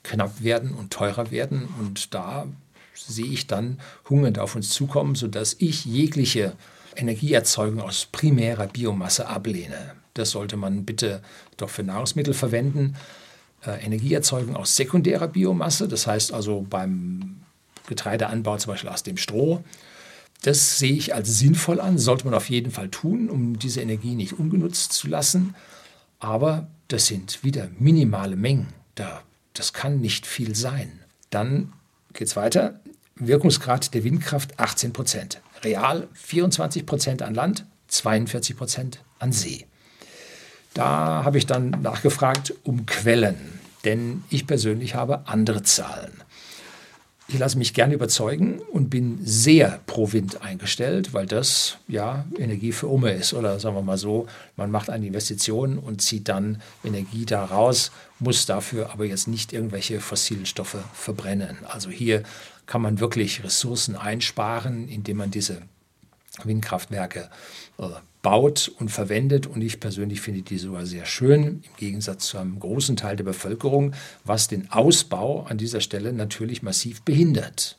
knapp 0.02 0.42
werden 0.42 0.72
und 0.74 0.92
teurer 0.92 1.30
werden. 1.30 1.68
Und 1.78 2.14
da 2.14 2.46
sehe 2.94 3.26
ich 3.26 3.46
dann 3.46 3.78
hungernd 4.08 4.38
auf 4.38 4.56
uns 4.56 4.70
zukommen, 4.70 5.14
sodass 5.14 5.56
ich 5.58 5.84
jegliche 5.84 6.54
Energieerzeugung 6.96 7.80
aus 7.80 8.08
primärer 8.10 8.66
Biomasse 8.66 9.28
ablehne. 9.28 9.92
Das 10.14 10.30
sollte 10.30 10.56
man 10.56 10.84
bitte 10.84 11.22
doch 11.56 11.70
für 11.70 11.84
Nahrungsmittel 11.84 12.34
verwenden. 12.34 12.96
Äh, 13.64 13.84
Energieerzeugung 13.84 14.56
aus 14.56 14.74
sekundärer 14.74 15.28
Biomasse, 15.28 15.88
das 15.88 16.06
heißt 16.06 16.32
also 16.32 16.66
beim 16.68 17.36
Getreideanbau 17.86 18.56
zum 18.58 18.72
Beispiel 18.72 18.90
aus 18.90 19.02
dem 19.02 19.16
Stroh. 19.16 19.62
Das 20.42 20.78
sehe 20.78 20.92
ich 20.92 21.14
als 21.14 21.38
sinnvoll 21.38 21.80
an, 21.80 21.98
sollte 21.98 22.24
man 22.24 22.34
auf 22.34 22.48
jeden 22.48 22.70
Fall 22.70 22.88
tun, 22.88 23.28
um 23.28 23.58
diese 23.58 23.80
Energie 23.80 24.14
nicht 24.14 24.34
ungenutzt 24.38 24.92
zu 24.92 25.08
lassen. 25.08 25.54
Aber 26.20 26.68
das 26.88 27.06
sind 27.06 27.42
wieder 27.42 27.68
minimale 27.78 28.36
Mengen. 28.36 28.68
Da, 28.94 29.22
das 29.54 29.72
kann 29.72 30.00
nicht 30.00 30.26
viel 30.26 30.54
sein. 30.54 31.00
Dann 31.30 31.72
geht 32.12 32.28
es 32.28 32.36
weiter. 32.36 32.80
Wirkungsgrad 33.16 33.94
der 33.94 34.04
Windkraft 34.04 34.58
18 34.60 34.92
Prozent. 34.92 35.40
Real 35.64 36.06
24 36.14 36.86
Prozent 36.86 37.22
an 37.22 37.34
Land, 37.34 37.66
42 37.88 38.56
Prozent 38.56 39.02
an 39.18 39.32
See. 39.32 39.66
Da 40.74 41.24
habe 41.24 41.38
ich 41.38 41.46
dann 41.46 41.70
nachgefragt 41.82 42.54
um 42.62 42.86
Quellen, 42.86 43.58
denn 43.84 44.22
ich 44.30 44.46
persönlich 44.46 44.94
habe 44.94 45.26
andere 45.26 45.64
Zahlen. 45.64 46.12
Ich 47.30 47.38
lasse 47.38 47.58
mich 47.58 47.74
gerne 47.74 47.92
überzeugen 47.92 48.58
und 48.72 48.88
bin 48.88 49.18
sehr 49.22 49.80
pro 49.84 50.12
Wind 50.12 50.40
eingestellt, 50.40 51.12
weil 51.12 51.26
das 51.26 51.76
ja 51.86 52.24
Energie 52.38 52.72
für 52.72 52.86
Umme 52.86 53.10
ist. 53.12 53.34
Oder 53.34 53.60
sagen 53.60 53.76
wir 53.76 53.82
mal 53.82 53.98
so, 53.98 54.26
man 54.56 54.70
macht 54.70 54.88
eine 54.88 55.06
Investition 55.06 55.78
und 55.78 56.00
zieht 56.00 56.30
dann 56.30 56.62
Energie 56.82 57.26
da 57.26 57.44
raus, 57.44 57.92
muss 58.18 58.46
dafür 58.46 58.94
aber 58.94 59.04
jetzt 59.04 59.28
nicht 59.28 59.52
irgendwelche 59.52 60.00
fossilen 60.00 60.46
Stoffe 60.46 60.82
verbrennen. 60.94 61.58
Also 61.68 61.90
hier 61.90 62.22
kann 62.64 62.80
man 62.80 62.98
wirklich 62.98 63.44
Ressourcen 63.44 63.94
einsparen, 63.94 64.88
indem 64.88 65.18
man 65.18 65.30
diese 65.30 65.60
Windkraftwerke 66.44 67.30
äh, 67.78 67.88
baut 68.22 68.70
und 68.78 68.90
verwendet. 68.90 69.46
Und 69.46 69.62
ich 69.62 69.80
persönlich 69.80 70.20
finde 70.20 70.42
die 70.42 70.58
sogar 70.58 70.86
sehr 70.86 71.06
schön, 71.06 71.62
im 71.64 71.76
Gegensatz 71.76 72.26
zu 72.26 72.38
einem 72.38 72.58
großen 72.58 72.96
Teil 72.96 73.16
der 73.16 73.24
Bevölkerung, 73.24 73.94
was 74.24 74.48
den 74.48 74.70
Ausbau 74.70 75.44
an 75.44 75.58
dieser 75.58 75.80
Stelle 75.80 76.12
natürlich 76.12 76.62
massiv 76.62 77.02
behindert. 77.02 77.76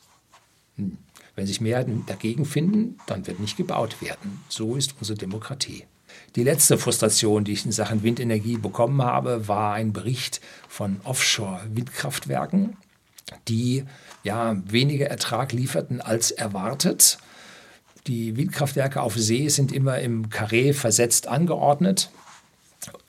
Hm. 0.76 0.98
Wenn 1.36 1.46
sich 1.46 1.60
Mehrheiten 1.60 2.04
dagegen 2.06 2.44
finden, 2.44 2.98
dann 3.06 3.26
wird 3.26 3.40
nicht 3.40 3.56
gebaut 3.56 4.02
werden. 4.02 4.42
So 4.48 4.76
ist 4.76 4.94
unsere 4.98 5.16
Demokratie. 5.16 5.84
Die 6.36 6.42
letzte 6.42 6.76
Frustration, 6.76 7.44
die 7.44 7.52
ich 7.52 7.64
in 7.64 7.72
Sachen 7.72 8.02
Windenergie 8.02 8.56
bekommen 8.56 9.02
habe, 9.02 9.48
war 9.48 9.74
ein 9.74 9.92
Bericht 9.92 10.40
von 10.68 11.00
Offshore-Windkraftwerken, 11.04 12.76
die 13.48 13.84
ja 14.22 14.56
weniger 14.66 15.06
Ertrag 15.06 15.52
lieferten 15.52 16.00
als 16.00 16.30
erwartet 16.30 17.18
die 18.06 18.36
Windkraftwerke 18.36 19.02
auf 19.02 19.16
See 19.16 19.48
sind 19.48 19.72
immer 19.72 19.98
im 19.98 20.30
Karree 20.30 20.72
versetzt 20.72 21.28
angeordnet 21.28 22.10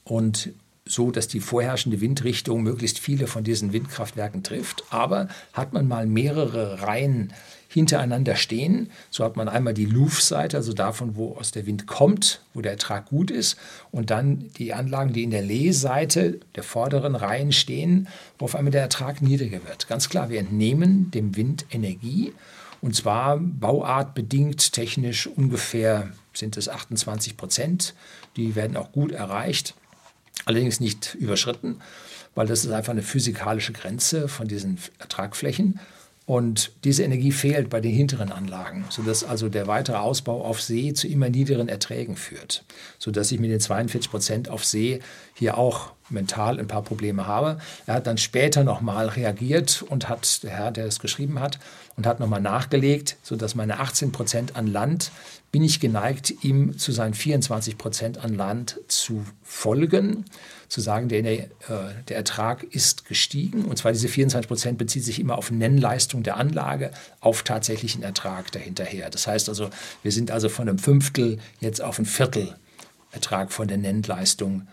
und 0.04 0.52
so, 0.86 1.12
dass 1.12 1.28
die 1.28 1.40
vorherrschende 1.40 2.02
Windrichtung 2.02 2.64
möglichst 2.64 3.00
viele 3.00 3.28
von 3.28 3.44
diesen 3.44 3.72
Windkraftwerken 3.72 4.44
trifft. 4.44 4.84
Aber 4.90 5.28
hat 5.54 5.74
man 5.74 5.88
mal 5.88 6.06
mehrere 6.06 6.82
Reihen 6.82 7.34
hintereinander 7.70 8.36
stehen, 8.36 8.90
so 9.10 9.24
hat 9.24 9.38
man 9.38 9.48
einmal 9.48 9.74
die 9.74 9.86
Luftseite, 9.86 10.58
also 10.58 10.74
davon, 10.74 11.16
wo 11.16 11.38
aus 11.38 11.52
der 11.52 11.66
Wind 11.66 11.88
kommt, 11.88 12.42
wo 12.54 12.60
der 12.60 12.74
Ertrag 12.74 13.06
gut 13.06 13.32
ist, 13.32 13.58
und 13.92 14.10
dann 14.10 14.50
die 14.58 14.74
Anlagen, 14.74 15.14
die 15.14 15.24
in 15.24 15.32
der 15.32 15.42
Lehseite 15.42 16.42
der 16.56 16.64
vorderen 16.64 17.16
Reihen 17.16 17.54
stehen, 17.54 18.10
wo 18.38 18.46
auf 18.46 18.56
einmal 18.56 18.72
der 18.72 18.82
Ertrag 18.82 19.22
niedriger 19.22 19.64
wird. 19.66 19.88
Ganz 19.88 20.10
klar, 20.10 20.30
wir 20.30 20.40
entnehmen 20.40 21.12
dem 21.12 21.38
Wind 21.38 21.66
Energie 21.72 22.34
und 22.82 22.96
zwar 22.96 23.38
bauartbedingt 23.38 24.74
technisch 24.74 25.28
ungefähr 25.28 26.12
sind 26.34 26.58
es 26.58 26.68
28 26.68 27.38
Prozent. 27.38 27.94
Die 28.36 28.56
werden 28.56 28.76
auch 28.76 28.92
gut 28.92 29.12
erreicht, 29.12 29.76
allerdings 30.46 30.80
nicht 30.80 31.16
überschritten, 31.16 31.80
weil 32.34 32.48
das 32.48 32.66
ist 32.66 32.72
einfach 32.72 32.92
eine 32.92 33.04
physikalische 33.04 33.74
Grenze 33.74 34.28
von 34.28 34.48
diesen 34.48 34.80
Ertragflächen. 35.00 35.80
Und 36.32 36.72
diese 36.86 37.04
Energie 37.04 37.34
fehlt 37.34 37.70
bei 37.70 37.82
den 37.82 37.92
hinteren 37.92 38.32
Anlagen, 38.32 38.86
sodass 38.88 39.26
also 39.26 39.50
der 39.50 39.68
weitere 39.68 39.98
Ausbau 39.98 40.46
auf 40.46 40.62
See 40.62 40.94
zu 40.94 41.10
immer 41.10 41.30
niedrigeren 41.30 41.68
Erträgen 41.68 42.16
führt. 42.16 42.64
Sodass 43.00 43.34
ich 43.34 43.40
mit 43.42 43.52
den 43.52 43.60
42 43.60 44.10
Prozent 44.10 44.48
auf 44.48 44.64
See 44.64 45.02
hier 45.34 45.58
auch 45.58 45.92
mental 46.10 46.58
ein 46.58 46.68
paar 46.68 46.84
Probleme 46.84 47.28
habe. 47.28 47.58
Er 47.86 47.96
hat 47.96 48.08
dann 48.08 48.18
später 48.18 48.64
nochmal 48.64 49.10
reagiert 49.10 49.84
und 49.90 50.08
hat, 50.08 50.42
der 50.44 50.52
Herr, 50.52 50.72
der 50.72 50.86
es 50.86 51.00
geschrieben 51.00 51.42
hat, 51.42 51.60
und 51.98 52.06
hat 52.06 52.22
nochmal 52.22 52.40
nachgelegt, 52.40 53.18
sodass 53.24 53.54
meine 53.54 53.82
18 53.82 54.14
Prozent 54.14 54.56
an 54.56 54.68
Land, 54.68 55.12
bin 55.52 55.64
ich 55.66 55.82
geneigt, 55.82 56.46
ihm 56.46 56.78
zu 56.78 56.94
seinen 56.94 57.14
24 57.14 57.78
Prozent 57.78 58.24
an 58.24 58.36
Land 58.36 58.80
zu 58.88 59.26
folgen, 59.44 60.24
zu 60.72 60.80
sagen, 60.80 61.10
der, 61.10 61.26
äh, 61.26 61.50
der 62.08 62.16
Ertrag 62.16 62.64
ist 62.64 63.06
gestiegen. 63.06 63.66
Und 63.66 63.78
zwar 63.78 63.92
diese 63.92 64.08
24 64.08 64.48
Prozent 64.48 64.78
bezieht 64.78 65.04
sich 65.04 65.20
immer 65.20 65.38
auf 65.38 65.52
Nennleistung 65.52 66.24
der 66.24 66.38
Anlage, 66.38 66.92
auf 67.20 67.44
tatsächlichen 67.44 68.04
Ertrag 68.04 68.54
dahinterher. 68.54 69.10
Das 69.10 69.28
heißt 69.28 69.50
also, 69.50 69.70
wir 70.02 70.14
sind 70.14 70.32
also 70.32 70.48
von 70.48 70.70
einem 70.70 70.80
Fünftel 70.80 71.40
jetzt 71.60 71.82
auf 71.82 72.00
ein 72.00 72.06
Viertel 72.06 72.56
Ertrag 73.12 73.52
von 73.52 73.68
der 73.68 73.78
Nennleistung 73.78 74.70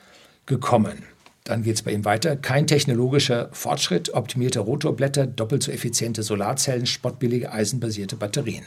gekommen. 0.47 1.03
Dann 1.43 1.65
geht 1.65 1.75
es 1.75 1.83
bei 1.83 1.91
ihm 1.91 2.05
weiter. 2.05 2.37
Kein 2.37 2.69
technologischer 2.69 3.49
Fortschritt, 3.51 4.15
optimierte 4.15 4.61
Rotorblätter, 4.61 5.27
doppelt 5.27 5.65
so 5.65 5.73
effiziente 5.73 6.23
Solarzellen, 6.23 6.87
spottbillige 6.87 7.51
eisenbasierte 7.51 8.15
Batterien. 8.15 8.65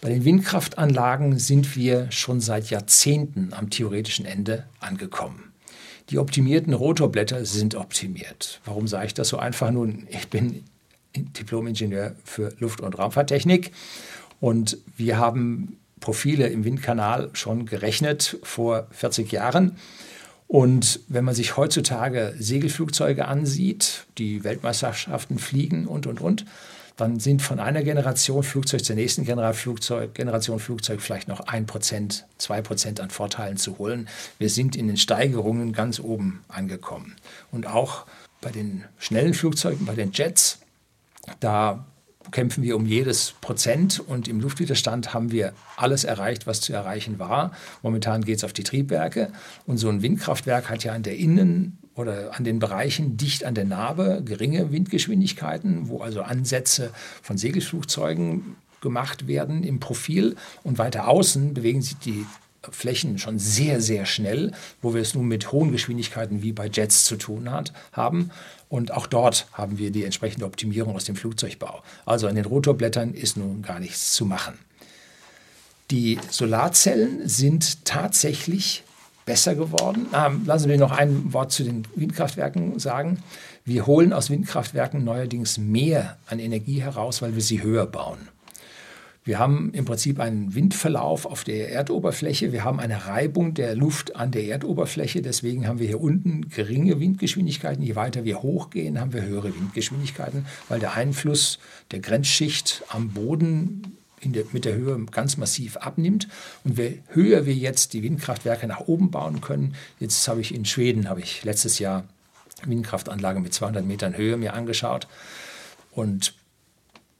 Bei 0.00 0.08
den 0.08 0.24
Windkraftanlagen 0.24 1.38
sind 1.38 1.76
wir 1.76 2.10
schon 2.10 2.40
seit 2.40 2.70
Jahrzehnten 2.70 3.52
am 3.52 3.68
theoretischen 3.68 4.24
Ende 4.24 4.64
angekommen. 4.78 5.49
Die 6.10 6.18
optimierten 6.18 6.74
Rotorblätter 6.74 7.44
sind 7.44 7.74
optimiert. 7.76 8.60
Warum 8.64 8.88
sage 8.88 9.06
ich 9.06 9.14
das 9.14 9.28
so 9.28 9.38
einfach? 9.38 9.70
Nun, 9.70 10.06
ich 10.10 10.28
bin 10.28 10.64
Diplom-Ingenieur 11.16 12.16
für 12.24 12.52
Luft- 12.58 12.80
und 12.80 12.98
Raumfahrttechnik 12.98 13.70
und 14.40 14.78
wir 14.96 15.18
haben 15.18 15.78
Profile 16.00 16.48
im 16.48 16.64
Windkanal 16.64 17.30
schon 17.34 17.66
gerechnet 17.66 18.38
vor 18.42 18.88
40 18.90 19.30
Jahren. 19.30 19.76
Und 20.48 21.00
wenn 21.06 21.24
man 21.24 21.34
sich 21.34 21.56
heutzutage 21.56 22.34
Segelflugzeuge 22.36 23.28
ansieht, 23.28 24.06
die 24.18 24.42
Weltmeisterschaften 24.42 25.38
fliegen 25.38 25.86
und, 25.86 26.08
und, 26.08 26.20
und, 26.20 26.44
dann 27.00 27.18
sind 27.18 27.42
von 27.42 27.58
einer 27.58 27.82
Generation 27.82 28.42
Flugzeug 28.42 28.84
zur 28.84 28.96
nächsten 28.96 29.24
Generation 29.24 30.58
Flugzeug 30.60 31.00
vielleicht 31.00 31.28
noch 31.28 31.40
ein 31.40 31.66
Prozent, 31.66 32.26
zwei 32.38 32.60
Prozent 32.60 33.00
an 33.00 33.10
Vorteilen 33.10 33.56
zu 33.56 33.78
holen. 33.78 34.08
Wir 34.38 34.50
sind 34.50 34.76
in 34.76 34.86
den 34.86 34.96
Steigerungen 34.96 35.72
ganz 35.72 35.98
oben 35.98 36.44
angekommen. 36.48 37.16
Und 37.50 37.66
auch 37.66 38.06
bei 38.40 38.50
den 38.50 38.84
schnellen 38.98 39.34
Flugzeugen, 39.34 39.86
bei 39.86 39.94
den 39.94 40.12
Jets, 40.12 40.60
da 41.40 41.86
kämpfen 42.32 42.62
wir 42.62 42.76
um 42.76 42.86
jedes 42.86 43.32
Prozent 43.40 43.98
und 43.98 44.28
im 44.28 44.40
Luftwiderstand 44.40 45.14
haben 45.14 45.32
wir 45.32 45.54
alles 45.76 46.04
erreicht, 46.04 46.46
was 46.46 46.60
zu 46.60 46.72
erreichen 46.72 47.18
war. 47.18 47.52
Momentan 47.82 48.22
geht 48.22 48.38
es 48.38 48.44
auf 48.44 48.52
die 48.52 48.62
Triebwerke 48.62 49.32
und 49.66 49.78
so 49.78 49.88
ein 49.88 50.02
Windkraftwerk 50.02 50.68
hat 50.68 50.84
ja 50.84 50.92
an 50.92 51.02
der 51.02 51.16
Innen- 51.16 51.78
oder 52.00 52.34
an 52.36 52.44
den 52.44 52.58
Bereichen 52.58 53.16
dicht 53.16 53.44
an 53.44 53.54
der 53.54 53.64
Narbe 53.64 54.22
geringe 54.24 54.72
Windgeschwindigkeiten, 54.72 55.88
wo 55.88 56.00
also 56.00 56.22
Ansätze 56.22 56.90
von 57.22 57.38
Segelflugzeugen 57.38 58.56
gemacht 58.80 59.26
werden 59.26 59.62
im 59.62 59.78
Profil 59.78 60.36
und 60.62 60.78
weiter 60.78 61.06
außen 61.06 61.54
bewegen 61.54 61.82
sich 61.82 61.98
die 61.98 62.24
Flächen 62.70 63.18
schon 63.18 63.38
sehr, 63.38 63.80
sehr 63.80 64.04
schnell, 64.04 64.52
wo 64.82 64.92
wir 64.94 65.00
es 65.00 65.14
nun 65.14 65.26
mit 65.26 65.50
hohen 65.50 65.72
Geschwindigkeiten 65.72 66.42
wie 66.42 66.52
bei 66.52 66.68
Jets 66.68 67.04
zu 67.04 67.16
tun 67.16 67.50
hat, 67.50 67.72
haben. 67.92 68.30
Und 68.68 68.92
auch 68.92 69.06
dort 69.06 69.46
haben 69.52 69.78
wir 69.78 69.90
die 69.90 70.04
entsprechende 70.04 70.44
Optimierung 70.44 70.94
aus 70.94 71.04
dem 71.04 71.16
Flugzeugbau. 71.16 71.82
Also 72.04 72.26
an 72.26 72.34
den 72.34 72.44
Rotorblättern 72.44 73.14
ist 73.14 73.36
nun 73.36 73.62
gar 73.62 73.80
nichts 73.80 74.12
zu 74.12 74.26
machen. 74.26 74.58
Die 75.90 76.18
Solarzellen 76.30 77.26
sind 77.28 77.84
tatsächlich 77.84 78.84
besser 79.30 79.54
geworden. 79.54 80.08
Ähm, 80.12 80.42
lassen 80.44 80.64
Sie 80.64 80.70
mich 80.70 80.80
noch 80.80 80.90
ein 80.90 81.32
Wort 81.32 81.52
zu 81.52 81.62
den 81.62 81.86
Windkraftwerken 81.94 82.80
sagen. 82.80 83.22
Wir 83.64 83.86
holen 83.86 84.12
aus 84.12 84.28
Windkraftwerken 84.28 85.04
neuerdings 85.04 85.56
mehr 85.56 86.16
an 86.26 86.40
Energie 86.40 86.82
heraus, 86.82 87.22
weil 87.22 87.36
wir 87.36 87.42
sie 87.42 87.62
höher 87.62 87.86
bauen. 87.86 88.18
Wir 89.22 89.38
haben 89.38 89.72
im 89.72 89.84
Prinzip 89.84 90.18
einen 90.18 90.56
Windverlauf 90.56 91.26
auf 91.26 91.44
der 91.44 91.70
Erdoberfläche. 91.70 92.50
Wir 92.50 92.64
haben 92.64 92.80
eine 92.80 93.06
Reibung 93.06 93.54
der 93.54 93.76
Luft 93.76 94.16
an 94.16 94.32
der 94.32 94.46
Erdoberfläche. 94.46 95.22
Deswegen 95.22 95.68
haben 95.68 95.78
wir 95.78 95.86
hier 95.86 96.00
unten 96.00 96.48
geringe 96.48 96.98
Windgeschwindigkeiten. 96.98 97.84
Je 97.84 97.94
weiter 97.94 98.24
wir 98.24 98.42
hochgehen, 98.42 98.98
haben 98.98 99.12
wir 99.12 99.22
höhere 99.22 99.54
Windgeschwindigkeiten, 99.54 100.44
weil 100.68 100.80
der 100.80 100.94
Einfluss 100.94 101.60
der 101.92 102.00
Grenzschicht 102.00 102.82
am 102.88 103.10
Boden 103.10 103.99
der, 104.24 104.44
mit 104.52 104.64
der 104.64 104.74
Höhe 104.74 104.98
ganz 105.10 105.36
massiv 105.36 105.76
abnimmt. 105.76 106.28
Und 106.64 106.78
je 106.78 106.98
höher 107.08 107.46
wir 107.46 107.54
jetzt 107.54 107.92
die 107.92 108.02
Windkraftwerke 108.02 108.66
nach 108.66 108.80
oben 108.80 109.10
bauen 109.10 109.40
können, 109.40 109.74
jetzt 109.98 110.26
habe 110.28 110.40
ich 110.40 110.54
in 110.54 110.64
Schweden, 110.64 111.08
habe 111.08 111.20
ich 111.20 111.44
letztes 111.44 111.78
Jahr 111.78 112.04
Windkraftanlage 112.64 113.40
mit 113.40 113.54
200 113.54 113.84
Metern 113.84 114.16
Höhe 114.16 114.36
mir 114.36 114.54
angeschaut. 114.54 115.06
Und 115.92 116.34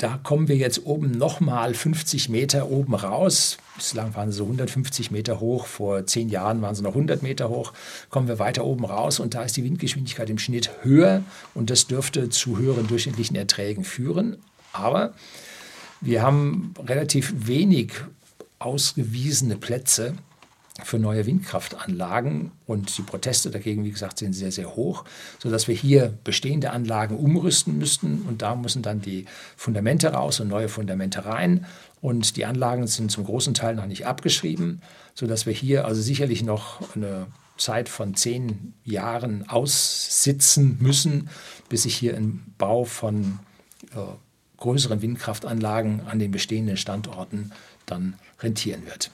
da 0.01 0.19
kommen 0.23 0.49
wir 0.49 0.57
jetzt 0.57 0.87
oben 0.87 1.11
nochmal 1.11 1.75
50 1.75 2.31
Meter 2.31 2.71
oben 2.71 2.95
raus. 2.95 3.59
Bislang 3.77 4.15
waren 4.15 4.31
sie 4.31 4.39
so 4.39 4.45
150 4.45 5.11
Meter 5.11 5.41
hoch, 5.41 5.67
vor 5.67 6.07
zehn 6.07 6.31
Jahren 6.31 6.63
waren 6.63 6.75
sie 6.75 6.83
noch 6.83 6.95
100 6.95 7.23
Meter 7.23 7.51
hoch. 7.51 7.75
Kommen 8.09 8.27
wir 8.27 8.39
weiter 8.39 8.65
oben 8.65 8.87
raus 8.87 9.21
und 9.21 9.35
da 9.35 9.43
ist 9.43 9.59
die 9.59 9.65
Windgeschwindigkeit 9.65 10.31
im 10.31 10.39
Schnitt 10.39 10.71
höher 10.83 11.23
und 11.55 11.69
das 11.69 11.87
dürfte 11.87 12.31
zu 12.31 12.57
höheren 12.57 12.87
durchschnittlichen 12.87 13.37
Erträgen 13.37 13.85
führen. 13.85 14.39
Aber 14.73 15.13
wir 16.01 16.23
haben 16.23 16.75
relativ 16.79 17.33
wenig 17.47 17.93
ausgewiesene 18.59 19.57
Plätze 19.57 20.15
für 20.85 20.99
neue 20.99 21.27
Windkraftanlagen 21.27 22.53
und 22.67 22.97
die 22.97 23.03
Proteste 23.03 23.51
dagegen, 23.51 23.85
wie 23.85 23.91
gesagt, 23.91 24.19
sind 24.19 24.33
sehr, 24.33 24.53
sehr 24.53 24.77
hoch, 24.77 25.05
sodass 25.39 25.69
wir 25.69 25.75
hier 25.75 26.15
bestehende 26.25 26.71
Anlagen 26.71 27.17
umrüsten 27.17 27.79
müssten. 27.79 28.23
Und 28.23 28.43
da 28.43 28.55
müssen 28.55 28.83
dann 28.83 29.01
die 29.01 29.27
Fundamente 29.57 30.13
raus 30.13 30.41
und 30.41 30.49
neue 30.49 30.69
Fundamente 30.69 31.25
rein. 31.25 31.67
Und 32.01 32.37
die 32.37 32.47
Anlagen 32.47 32.87
sind 32.87 33.11
zum 33.11 33.25
großen 33.25 33.53
Teil 33.53 33.75
noch 33.75 33.87
nicht 33.87 34.07
abgeschrieben, 34.07 34.81
sodass 35.15 35.45
wir 35.45 35.53
hier 35.53 35.85
also 35.85 36.01
sicherlich 36.01 36.43
noch 36.43 36.95
eine 36.95 37.27
Zeit 37.59 37.91
von 37.91 38.15
zehn 38.15 38.73
Jahren 38.85 39.47
aussitzen 39.49 40.79
müssen, 40.81 41.29
bis 41.69 41.83
sich 41.83 41.95
hier 41.95 42.17
ein 42.17 42.55
Bau 42.57 42.85
von 42.85 43.39
äh, 43.95 43.99
größeren 44.61 45.03
Windkraftanlagen 45.03 46.03
an 46.07 46.19
den 46.19 46.31
bestehenden 46.31 46.77
Standorten 46.77 47.53
dann 47.87 48.15
rentieren 48.41 48.87
wird. 48.87 49.11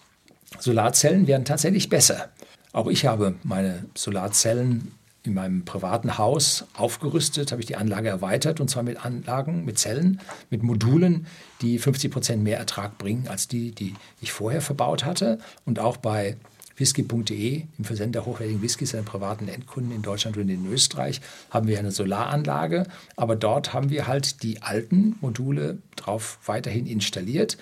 Solarzellen 0.60 1.26
werden 1.26 1.44
tatsächlich 1.44 1.88
besser. 1.88 2.28
Auch 2.72 2.86
ich 2.88 3.06
habe 3.06 3.34
meine 3.42 3.86
Solarzellen 3.94 4.92
in 5.22 5.34
meinem 5.34 5.64
privaten 5.64 6.18
Haus 6.18 6.64
aufgerüstet, 6.74 7.50
habe 7.50 7.60
ich 7.60 7.66
die 7.66 7.76
Anlage 7.76 8.08
erweitert 8.08 8.60
und 8.60 8.70
zwar 8.70 8.82
mit 8.82 9.04
Anlagen, 9.04 9.64
mit 9.64 9.78
Zellen, 9.78 10.20
mit 10.50 10.62
Modulen, 10.62 11.26
die 11.62 11.78
50 11.78 12.10
Prozent 12.12 12.42
mehr 12.44 12.58
Ertrag 12.58 12.96
bringen 12.98 13.26
als 13.28 13.48
die, 13.48 13.72
die 13.72 13.94
ich 14.20 14.32
vorher 14.32 14.60
verbaut 14.60 15.04
hatte. 15.04 15.38
Und 15.64 15.78
auch 15.78 15.96
bei 15.96 16.36
whisky.de, 16.76 17.64
im 17.78 17.84
Versender 17.84 18.26
hochwertigen 18.26 18.62
Whiskys 18.62 18.94
an 18.94 19.04
privaten 19.04 19.48
Endkunden 19.48 19.92
in 19.92 20.02
Deutschland 20.02 20.36
und 20.36 20.48
in 20.48 20.70
Österreich, 20.70 21.20
haben 21.50 21.68
wir 21.68 21.78
eine 21.78 21.90
Solaranlage. 21.90 22.86
Aber 23.16 23.36
dort 23.36 23.72
haben 23.72 23.90
wir 23.90 24.06
halt 24.06 24.42
die 24.42 24.62
alten 24.62 25.16
Module 25.20 25.78
drauf 25.96 26.38
weiterhin 26.46 26.86
installiert. 26.86 27.56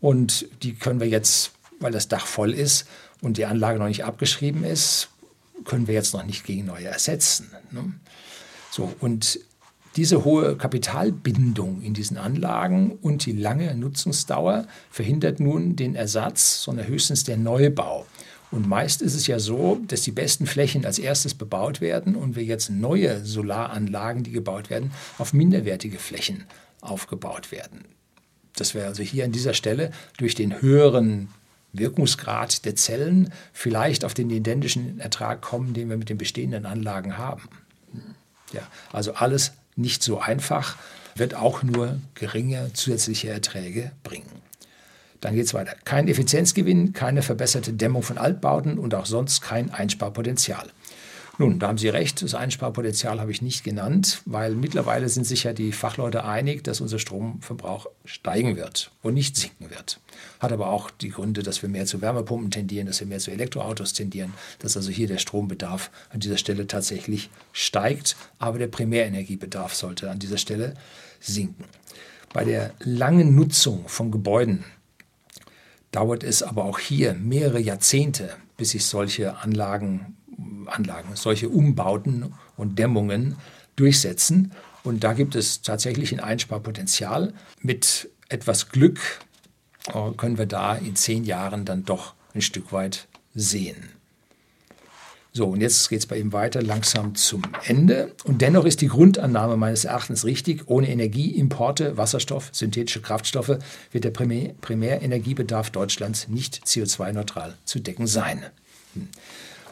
Und 0.00 0.46
die 0.62 0.74
können 0.74 1.00
wir 1.00 1.08
jetzt 1.08 1.52
weil 1.80 1.90
das 1.90 2.06
Dach 2.06 2.26
voll 2.26 2.52
ist 2.52 2.86
und 3.22 3.38
die 3.38 3.46
Anlage 3.46 3.78
noch 3.78 3.88
nicht 3.88 4.04
abgeschrieben 4.04 4.62
ist, 4.62 5.08
können 5.64 5.88
wir 5.88 5.94
jetzt 5.94 6.14
noch 6.14 6.24
nicht 6.24 6.44
gegen 6.44 6.66
neue 6.66 6.86
ersetzen. 6.86 7.50
Ne? 7.70 7.92
So, 8.70 8.92
und 9.00 9.40
diese 9.96 10.24
hohe 10.24 10.56
Kapitalbindung 10.56 11.82
in 11.82 11.94
diesen 11.94 12.16
Anlagen 12.16 12.92
und 13.02 13.26
die 13.26 13.32
lange 13.32 13.74
Nutzungsdauer 13.74 14.66
verhindert 14.90 15.40
nun 15.40 15.74
den 15.74 15.96
Ersatz, 15.96 16.62
sondern 16.62 16.86
höchstens 16.86 17.24
der 17.24 17.36
Neubau. 17.36 18.06
Und 18.50 18.68
meist 18.68 19.00
ist 19.00 19.14
es 19.14 19.26
ja 19.26 19.38
so, 19.38 19.80
dass 19.86 20.02
die 20.02 20.10
besten 20.10 20.46
Flächen 20.46 20.84
als 20.84 20.98
erstes 20.98 21.34
bebaut 21.34 21.80
werden 21.80 22.16
und 22.16 22.34
wir 22.34 22.44
jetzt 22.44 22.70
neue 22.70 23.24
Solaranlagen, 23.24 24.24
die 24.24 24.32
gebaut 24.32 24.70
werden, 24.70 24.90
auf 25.18 25.32
minderwertige 25.32 25.98
Flächen 25.98 26.44
aufgebaut 26.80 27.52
werden. 27.52 27.84
Das 28.56 28.74
wäre 28.74 28.88
also 28.88 29.02
hier 29.02 29.24
an 29.24 29.32
dieser 29.32 29.54
Stelle 29.54 29.92
durch 30.16 30.34
den 30.34 30.60
höheren 30.60 31.28
Wirkungsgrad 31.72 32.64
der 32.64 32.74
Zellen 32.74 33.32
vielleicht 33.52 34.04
auf 34.04 34.14
den 34.14 34.30
identischen 34.30 34.98
Ertrag 34.98 35.40
kommen, 35.40 35.72
den 35.72 35.88
wir 35.88 35.96
mit 35.96 36.08
den 36.08 36.18
bestehenden 36.18 36.66
Anlagen 36.66 37.16
haben. 37.16 37.48
Ja, 38.52 38.66
also 38.92 39.14
alles 39.14 39.52
nicht 39.76 40.02
so 40.02 40.18
einfach, 40.18 40.76
wird 41.14 41.34
auch 41.34 41.62
nur 41.62 42.00
geringe 42.14 42.72
zusätzliche 42.72 43.28
Erträge 43.28 43.92
bringen. 44.02 44.42
Dann 45.20 45.34
geht 45.34 45.46
es 45.46 45.54
weiter. 45.54 45.76
Kein 45.84 46.08
Effizienzgewinn, 46.08 46.92
keine 46.92 47.22
verbesserte 47.22 47.72
Dämmung 47.72 48.02
von 48.02 48.18
Altbauten 48.18 48.78
und 48.78 48.94
auch 48.94 49.06
sonst 49.06 49.42
kein 49.42 49.70
Einsparpotenzial. 49.70 50.70
Nun, 51.40 51.58
da 51.58 51.68
haben 51.68 51.78
Sie 51.78 51.88
recht, 51.88 52.20
das 52.20 52.34
Einsparpotenzial 52.34 53.18
habe 53.18 53.30
ich 53.30 53.40
nicht 53.40 53.64
genannt, 53.64 54.20
weil 54.26 54.54
mittlerweile 54.54 55.08
sind 55.08 55.24
sich 55.24 55.44
ja 55.44 55.54
die 55.54 55.72
Fachleute 55.72 56.26
einig, 56.26 56.62
dass 56.64 56.82
unser 56.82 56.98
Stromverbrauch 56.98 57.86
steigen 58.04 58.56
wird 58.56 58.90
und 59.00 59.14
nicht 59.14 59.38
sinken 59.38 59.70
wird. 59.70 60.00
Hat 60.38 60.52
aber 60.52 60.68
auch 60.68 60.90
die 60.90 61.08
Gründe, 61.08 61.42
dass 61.42 61.62
wir 61.62 61.70
mehr 61.70 61.86
zu 61.86 62.02
Wärmepumpen 62.02 62.50
tendieren, 62.50 62.88
dass 62.88 63.00
wir 63.00 63.06
mehr 63.06 63.20
zu 63.20 63.30
Elektroautos 63.30 63.94
tendieren, 63.94 64.34
dass 64.58 64.76
also 64.76 64.90
hier 64.90 65.06
der 65.06 65.16
Strombedarf 65.16 65.90
an 66.10 66.20
dieser 66.20 66.36
Stelle 66.36 66.66
tatsächlich 66.66 67.30
steigt, 67.54 68.16
aber 68.38 68.58
der 68.58 68.68
Primärenergiebedarf 68.68 69.74
sollte 69.74 70.10
an 70.10 70.18
dieser 70.18 70.36
Stelle 70.36 70.74
sinken. 71.20 71.64
Bei 72.34 72.44
der 72.44 72.74
langen 72.80 73.34
Nutzung 73.34 73.88
von 73.88 74.10
Gebäuden 74.10 74.62
dauert 75.92 76.24
es 76.24 76.42
aber 76.42 76.64
auch 76.64 76.78
hier 76.78 77.14
mehrere 77.14 77.60
Jahrzehnte, 77.60 78.36
bis 78.56 78.70
sich 78.70 78.86
solche 78.86 79.38
Anlagen 79.38 80.16
Anlagen, 80.66 81.08
solche 81.14 81.48
Umbauten 81.48 82.34
und 82.56 82.78
Dämmungen 82.78 83.36
durchsetzen. 83.76 84.52
Und 84.82 85.04
da 85.04 85.12
gibt 85.12 85.34
es 85.34 85.62
tatsächlich 85.62 86.12
ein 86.12 86.20
Einsparpotenzial. 86.20 87.34
Mit 87.60 88.08
etwas 88.28 88.70
Glück 88.70 89.00
äh, 89.88 90.12
können 90.16 90.38
wir 90.38 90.46
da 90.46 90.74
in 90.74 90.96
zehn 90.96 91.24
Jahren 91.24 91.64
dann 91.64 91.84
doch 91.84 92.14
ein 92.34 92.40
Stück 92.40 92.72
weit 92.72 93.08
sehen. 93.34 93.90
So, 95.32 95.46
und 95.46 95.60
jetzt 95.60 95.88
geht 95.88 96.00
es 96.00 96.06
bei 96.06 96.18
ihm 96.18 96.32
weiter 96.32 96.60
langsam 96.60 97.14
zum 97.14 97.42
Ende. 97.64 98.12
Und 98.24 98.42
dennoch 98.42 98.64
ist 98.64 98.80
die 98.80 98.88
Grundannahme 98.88 99.56
meines 99.56 99.84
Erachtens 99.84 100.24
richtig. 100.24 100.64
Ohne 100.66 100.90
Energieimporte, 100.90 101.96
Wasserstoff, 101.96 102.48
synthetische 102.52 103.00
Kraftstoffe 103.00 103.58
wird 103.92 104.04
der 104.04 104.10
Primärenergiebedarf 104.10 105.70
Deutschlands 105.70 106.26
nicht 106.26 106.64
CO2-neutral 106.66 107.56
zu 107.64 107.78
decken 107.78 108.08
sein. 108.08 108.44
Hm. 108.94 109.08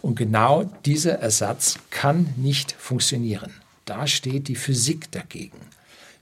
Und 0.00 0.14
genau 0.14 0.70
dieser 0.84 1.14
Ersatz 1.14 1.78
kann 1.90 2.32
nicht 2.36 2.72
funktionieren. 2.78 3.52
Da 3.84 4.06
steht 4.06 4.46
die 4.46 4.54
Physik 4.54 5.10
dagegen. 5.10 5.58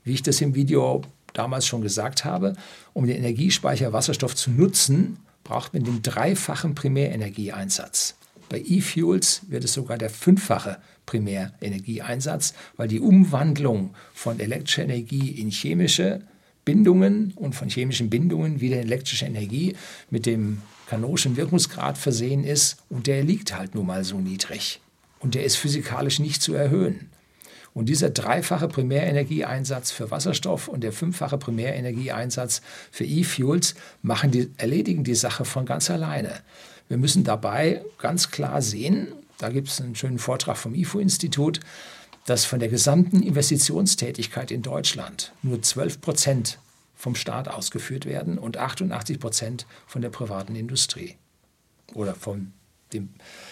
Wie 0.03 0.13
ich 0.13 0.23
das 0.23 0.41
im 0.41 0.55
Video 0.55 1.03
damals 1.33 1.67
schon 1.67 1.81
gesagt 1.81 2.25
habe, 2.25 2.55
um 2.93 3.05
den 3.05 3.17
Energiespeicher 3.17 3.93
Wasserstoff 3.93 4.35
zu 4.35 4.49
nutzen, 4.49 5.19
braucht 5.43 5.75
man 5.75 5.83
den 5.83 6.01
dreifachen 6.01 6.73
Primärenergieeinsatz. 6.73 8.16
Bei 8.49 8.63
E-Fuels 8.65 9.41
wird 9.49 9.63
es 9.63 9.73
sogar 9.73 9.97
der 9.97 10.09
fünffache 10.09 10.77
Primärenergieeinsatz, 11.05 12.53
weil 12.77 12.87
die 12.87 12.99
Umwandlung 12.99 13.93
von 14.13 14.39
elektrischer 14.39 14.83
Energie 14.83 15.31
in 15.31 15.49
chemische 15.49 16.21
Bindungen 16.63 17.33
und 17.35 17.55
von 17.55 17.69
chemischen 17.69 18.09
Bindungen 18.09 18.59
wieder 18.61 18.77
in 18.77 18.87
elektrische 18.87 19.25
Energie 19.25 19.75
mit 20.09 20.25
dem 20.25 20.61
Kanonischen 20.87 21.35
Wirkungsgrad 21.35 21.97
versehen 21.97 22.43
ist 22.43 22.77
und 22.89 23.07
der 23.07 23.23
liegt 23.23 23.57
halt 23.57 23.75
nun 23.75 23.85
mal 23.85 24.03
so 24.03 24.19
niedrig. 24.19 24.81
Und 25.19 25.35
der 25.35 25.43
ist 25.43 25.55
physikalisch 25.55 26.19
nicht 26.19 26.41
zu 26.41 26.53
erhöhen. 26.53 27.09
Und 27.73 27.89
dieser 27.89 28.09
dreifache 28.09 28.67
Primärenergieeinsatz 28.67 29.91
für 29.91 30.09
Wasserstoff 30.09 30.67
und 30.67 30.83
der 30.83 30.91
fünffache 30.91 31.37
Primärenergieeinsatz 31.37 32.61
für 32.91 33.05
E-Fuels 33.05 33.75
machen 34.01 34.31
die, 34.31 34.49
erledigen 34.57 35.03
die 35.03 35.15
Sache 35.15 35.45
von 35.45 35.65
ganz 35.65 35.89
alleine. 35.89 36.31
Wir 36.89 36.97
müssen 36.97 37.23
dabei 37.23 37.83
ganz 37.97 38.31
klar 38.31 38.61
sehen, 38.61 39.09
da 39.37 39.49
gibt 39.49 39.67
es 39.67 39.81
einen 39.81 39.95
schönen 39.95 40.19
Vortrag 40.19 40.57
vom 40.57 40.73
IFO-Institut, 40.73 41.59
dass 42.25 42.45
von 42.45 42.59
der 42.59 42.69
gesamten 42.69 43.21
Investitionstätigkeit 43.21 44.51
in 44.51 44.61
Deutschland 44.61 45.31
nur 45.43 45.61
12 45.61 46.01
Prozent 46.01 46.59
vom 46.95 47.15
Staat 47.15 47.47
ausgeführt 47.47 48.05
werden 48.05 48.37
und 48.37 48.57
88 48.57 49.19
Prozent 49.19 49.65
von 49.85 50.01
der 50.01 50.09
privaten 50.09 50.55
Industrie 50.55 51.15
oder 51.93 52.15
von, 52.15 52.53
dem, 52.91 53.09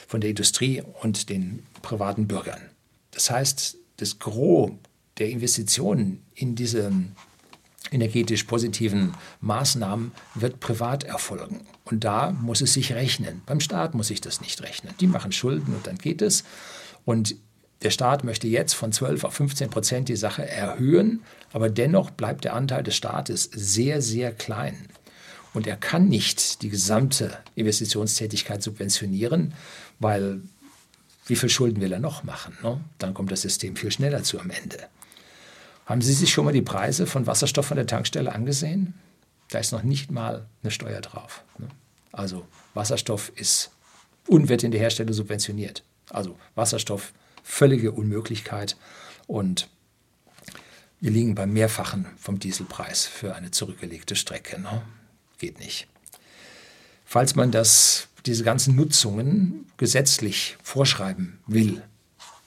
von 0.08 0.19
der 0.19 0.32
Industrie 0.32 0.84
und 1.02 1.30
den 1.30 1.63
privaten 1.82 2.28
Bürgern. 2.28 2.60
Das 3.12 3.30
heißt, 3.30 3.78
das 3.98 4.19
Gros 4.19 4.71
der 5.19 5.30
Investitionen 5.30 6.24
in 6.34 6.56
diese 6.56 6.91
energetisch 7.91 8.43
positiven 8.43 9.13
Maßnahmen 9.41 10.12
wird 10.34 10.60
privat 10.60 11.04
erfolgen. 11.04 11.67
Und 11.86 12.04
da 12.04 12.32
muss 12.32 12.62
es 12.62 12.74
sich 12.74 12.93
rechnen. 12.93 13.41
Beim 13.45 13.60
Staat 13.60 13.93
muss 13.93 14.08
sich 14.08 14.21
das 14.21 14.41
nicht 14.41 14.62
rechnen. 14.63 14.93
Die 15.00 15.08
machen 15.08 15.32
Schulden 15.32 15.74
und 15.74 15.88
dann 15.88 15.98
geht 15.98 16.21
es. 16.21 16.43
Und 17.06 17.36
der 17.82 17.91
Staat 17.91 18.24
möchte 18.24 18.48
jetzt 18.48 18.74
von 18.74 18.91
12 18.91 19.24
auf 19.24 19.34
15 19.36 19.69
Prozent 19.69 20.10
die 20.10 20.15
Sache 20.15 20.48
erhöhen, 20.48 21.21
aber 21.54 21.69
dennoch 21.69 22.10
bleibt 22.10 22.43
der 22.43 22.54
Anteil 22.54 22.84
des 22.84 22.95
Staates 22.95 23.50
sehr, 23.54 24.02
sehr 24.02 24.32
klein. 24.32 24.88
Und 25.54 25.67
er 25.67 25.78
kann 25.78 26.10
nicht 26.10 26.63
die 26.63 26.69
gesamte 26.69 27.38
Investitionstätigkeit 27.56 28.62
subventionieren, 28.63 29.54
weil 30.00 30.41
wie 31.28 31.36
viel 31.36 31.50
Schulden 31.50 31.82
will 31.82 31.93
er 31.93 32.00
noch 32.00 32.24
machen? 32.24 32.58
Ne? 32.62 32.80
Dann 32.98 33.13
kommt 33.13 33.32
das 33.32 33.41
System 33.41 33.76
viel 33.76 33.91
schneller 33.91 34.24
zu 34.24 34.39
am 34.39 34.50
Ende. 34.50 34.78
Haben 35.86 36.02
Sie 36.02 36.13
sich 36.13 36.34
schon 36.34 36.45
mal 36.45 36.54
die 36.54 36.62
Preise 36.62 37.06
von 37.06 37.28
Wasserstoff 37.28 37.67
von 37.67 37.78
der 37.78 37.88
Tankstelle 37.88 38.34
angesehen? 38.34 38.95
Da 39.50 39.60
ist 39.60 39.71
noch 39.71 39.84
nicht 39.84 40.12
mal 40.12 40.48
eine 40.63 40.71
Steuer 40.71 41.02
drauf. 41.02 41.43
Ne? 41.60 41.67
Also 42.12 42.45
Wasserstoff 42.74 43.32
ist 43.36 43.71
und 44.28 44.50
wird 44.50 44.63
in 44.63 44.71
der 44.71 44.80
Herstellung 44.80 45.13
subventioniert. 45.13 45.84
Also 46.10 46.38
Wasserstoff, 46.56 47.13
völlige 47.43 47.91
Unmöglichkeit. 47.91 48.78
Und 49.28 49.69
wir 51.00 51.12
liegen 51.12 51.36
beim 51.36 51.54
Mehrfachen 51.54 52.08
vom 52.17 52.39
Dieselpreis 52.39 53.06
für 53.06 53.36
eine 53.36 53.52
zurückgelegte 53.52 54.15
Strecke. 54.15 54.60
Ne? 54.60 54.82
Geht 55.38 55.60
nicht. 55.60 55.88
Falls 57.06 57.36
man 57.36 57.52
das, 57.52 58.08
diese 58.26 58.43
ganzen 58.43 58.76
Nutzungen 58.76 59.67
gesetzlich 59.78 60.58
vorschreiben 60.63 61.39
will, 61.45 61.84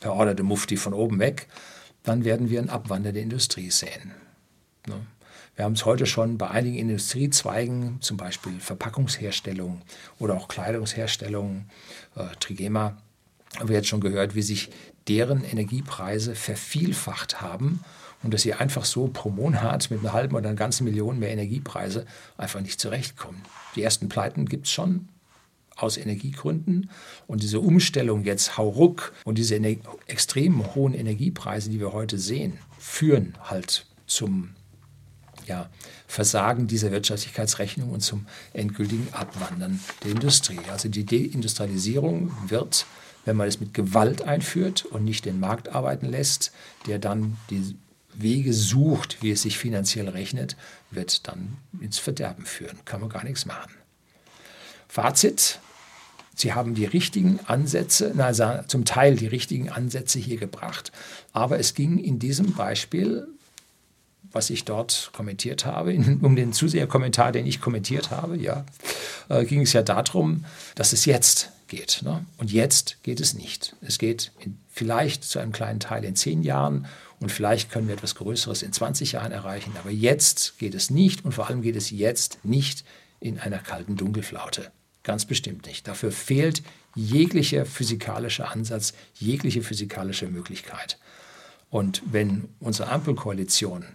per 0.01 0.43
Mufti 0.43 0.77
von 0.77 0.93
oben 0.93 1.21
weg, 1.21 1.49
dann 2.03 2.25
werden 2.25 2.51
wir 2.51 2.61
ein 2.61 2.71
Abwandern 2.71 3.15
der 3.15 3.23
Industrie 3.23 3.71
sehen. 3.71 4.13
Ne? 4.87 5.07
Wir 5.57 5.65
haben 5.65 5.73
es 5.73 5.85
heute 5.85 6.07
schon 6.07 6.39
bei 6.39 6.49
einigen 6.51 6.77
Industriezweigen, 6.77 8.01
zum 8.01 8.17
Beispiel 8.17 8.61
Verpackungsherstellung 8.61 9.83
oder 10.21 10.35
auch 10.35 10.47
Kleidungsherstellung, 10.47 11.67
äh, 12.15 12.27
Trigema, 12.39 12.97
haben 13.59 13.69
wir 13.69 13.77
jetzt 13.77 13.89
schon 13.89 14.01
gehört, 14.01 14.35
wie 14.35 14.43
sich 14.43 14.71
deren 15.09 15.43
Energiepreise 15.43 16.35
vervielfacht 16.35 17.41
haben 17.41 17.83
und 18.23 18.35
dass 18.35 18.43
sie 18.43 18.55
einfach 18.55 18.85
so 18.85 19.09
pro 19.09 19.31
Monat 19.31 19.91
mit 19.91 20.01
einer 20.01 20.13
halben 20.13 20.37
oder 20.37 20.49
einer 20.49 20.57
ganzen 20.57 20.85
Million 20.85 21.19
mehr 21.19 21.31
Energiepreise 21.31 22.07
einfach 22.37 22.61
nicht 22.61 22.81
zurechtkommen. 22.81 23.43
Die 23.75 23.83
ersten 23.83 24.09
Pleiten 24.09 24.47
gibt 24.47 24.67
es 24.67 24.73
schon 24.73 25.09
aus 25.79 25.97
Energiegründen 25.97 26.91
und 27.27 27.43
diese 27.43 27.61
Umstellung 27.61 28.25
jetzt 28.25 28.59
hauruck 28.59 29.13
und 29.25 29.39
diese 29.39 29.61
extrem 30.07 30.75
hohen 30.75 30.95
Energiepreise, 30.95 31.71
die 31.71 31.81
wir 31.81 31.93
heute 31.93 32.19
sehen, 32.19 32.59
führen 32.79 33.35
halt 33.43 33.87
zum 34.07 34.51
ja, 35.47 35.69
Versagen 36.07 36.67
dieser 36.67 36.91
Wirtschaftlichkeitsrechnung 36.91 37.91
und 37.91 38.01
zum 38.01 38.27
endgültigen 38.53 39.09
Abwandern 39.13 39.81
der 40.05 40.13
Industrie. 40.13 40.59
Also 40.71 40.89
die 40.89 41.07
Deindustrialisierung 41.07 42.33
wird, 42.49 42.87
wenn 43.25 43.37
man 43.37 43.49
es 43.49 43.61
mit 43.61 43.75
Gewalt 43.75 44.23
einführt 44.23 44.85
und 44.85 45.05
nicht 45.05 45.25
den 45.25 45.41
Markt 45.41 45.69
arbeiten 45.71 46.07
lässt, 46.07 46.53
der 46.87 46.99
dann 46.99 47.37
die 47.51 47.77
Wege 48.15 48.53
sucht, 48.53 49.23
wie 49.23 49.31
es 49.31 49.43
sich 49.43 49.59
finanziell 49.59 50.09
rechnet, 50.09 50.57
wird 50.91 51.29
dann 51.29 51.57
ins 51.81 51.99
Verderben 51.99 52.45
führen. 52.45 52.79
Kann 52.85 53.01
man 53.01 53.11
gar 53.11 53.25
nichts 53.25 53.47
machen. 53.47 53.73
Fazit. 54.89 55.61
Sie 56.39 56.53
haben 56.53 56.75
die 56.75 56.85
richtigen 56.85 57.41
Ansätze, 57.47 58.15
also 58.17 58.45
zum 58.69 58.85
Teil 58.85 59.17
die 59.17 59.27
richtigen 59.27 59.71
Ansätze 59.71 60.19
hier 60.19 60.39
gebracht, 60.39 60.93
aber 61.33 61.59
es 61.59 61.75
ging 61.75 61.99
in 61.99 62.19
diesem 62.19 62.55
Beispiel 62.55 63.27
was 64.33 64.51
ich 64.51 64.65
dort 64.65 65.11
kommentiert 65.15 65.65
habe, 65.65 65.93
in, 65.93 66.21
um 66.21 66.37
den 66.37 66.53
Zuseherkommentar, 66.53 67.33
den 67.33 67.47
ich 67.47 67.61
kommentiert 67.61 68.11
habe, 68.11 68.37
ja, 68.37 68.65
äh, 69.29 69.45
ging 69.45 69.63
es 69.63 69.73
ja 69.73 69.83
darum, 69.83 70.45
dass 70.75 70.93
es 70.93 71.07
jetzt 71.07 71.51
geht. 71.69 72.01
Ne? 72.03 72.25
Und 72.39 72.53
jetzt 72.53 73.03
geht 73.03 73.21
es 73.21 73.35
nicht. 73.35 73.77
Es 73.81 73.99
geht 73.99 74.33
in, 74.41 74.59
vielleicht 74.71 75.25
zu 75.25 75.39
einem 75.39 75.53
kleinen 75.53 75.81
Teil 75.81 76.05
in 76.05 76.17
zehn 76.17 76.43
Jahren 76.43 76.87
und 77.21 77.33
vielleicht 77.33 77.71
können 77.71 77.89
wir 77.89 77.95
etwas 77.95 78.15
Größeres 78.15 78.63
in 78.63 78.73
20 78.73 79.13
Jahren 79.13 79.33
erreichen. 79.33 79.73
Aber 79.79 79.91
jetzt 79.91 80.59
geht 80.59 80.75
es 80.75 80.91
nicht 80.91 81.25
und 81.25 81.33
vor 81.33 81.49
allem 81.49 81.63
geht 81.63 81.77
es 81.77 81.91
jetzt 81.91 82.45
nicht 82.45 82.85
in 83.21 83.39
einer 83.39 83.59
kalten 83.59 83.97
Dunkelflaute. 83.97 84.71
Ganz 85.09 85.25
bestimmt 85.25 85.65
nicht. 85.65 85.89
Dafür 85.89 86.13
fehlt 86.13 86.63
jeglicher 86.95 87.65
physikalischer 87.65 88.53
Ansatz, 88.53 88.93
jegliche 89.15 89.63
physikalische 89.63 90.27
Möglichkeit. 90.29 90.99
Und 91.71 92.03
wenn 92.05 92.51
unsere 92.61 92.91
Ampelkoalition 92.91 93.87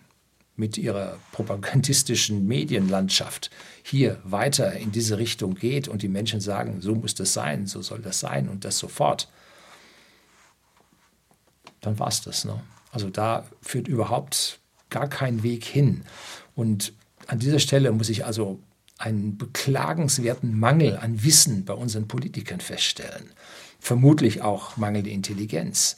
mit 0.56 0.76
ihrer 0.76 1.20
propagandistischen 1.32 2.48
Medienlandschaft 2.48 3.52
hier 3.84 4.20
weiter 4.24 4.74
in 4.74 4.92
diese 4.92 5.20
Richtung 5.20 5.54
geht 5.54 5.88
und 5.88 6.02
die 6.02 6.08
Menschen 6.08 6.42
sagen, 6.42 6.82
so 6.82 6.96
muss 6.96 7.14
das 7.14 7.32
sein, 7.32 7.68
so 7.68 7.84
soll 7.84 8.00
das 8.02 8.20
sein 8.20 8.50
und 8.50 8.66
das 8.66 8.80
sofort, 8.80 9.30
dann 11.82 12.00
war 12.00 12.08
es 12.08 12.22
das. 12.22 12.44
Ne? 12.44 12.60
Also 12.92 13.12
da 13.12 13.46
führt 13.62 13.88
überhaupt 13.88 14.58
gar 14.90 15.08
kein 15.08 15.44
Weg 15.44 15.64
hin. 15.64 16.06
Und 16.56 16.92
an 17.28 17.38
dieser 17.38 17.60
Stelle 17.60 17.92
muss 17.92 18.10
ich 18.10 18.26
also 18.26 18.60
einen 19.04 19.38
beklagenswerten 19.38 20.58
Mangel 20.58 20.98
an 20.98 21.24
Wissen 21.24 21.66
bei 21.66 21.74
unseren 21.74 22.08
Politikern 22.08 22.60
feststellen. 22.60 23.32
Vermutlich 23.80 24.42
auch 24.42 24.78
mangelnde 24.78 25.10
Intelligenz. 25.10 25.98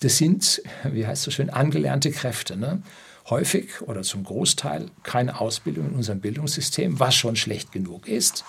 Das 0.00 0.18
sind, 0.18 0.62
wie 0.84 1.06
heißt 1.06 1.20
es 1.20 1.24
so 1.24 1.30
schön, 1.30 1.50
angelernte 1.50 2.10
Kräfte. 2.10 2.56
Ne? 2.56 2.82
häufig 3.30 3.80
oder 3.82 4.02
zum 4.02 4.24
Großteil 4.24 4.90
keine 5.02 5.40
Ausbildung 5.40 5.88
in 5.88 5.94
unserem 5.94 6.20
Bildungssystem, 6.20 7.00
was 7.00 7.14
schon 7.14 7.36
schlecht 7.36 7.72
genug 7.72 8.06
ist. 8.06 8.44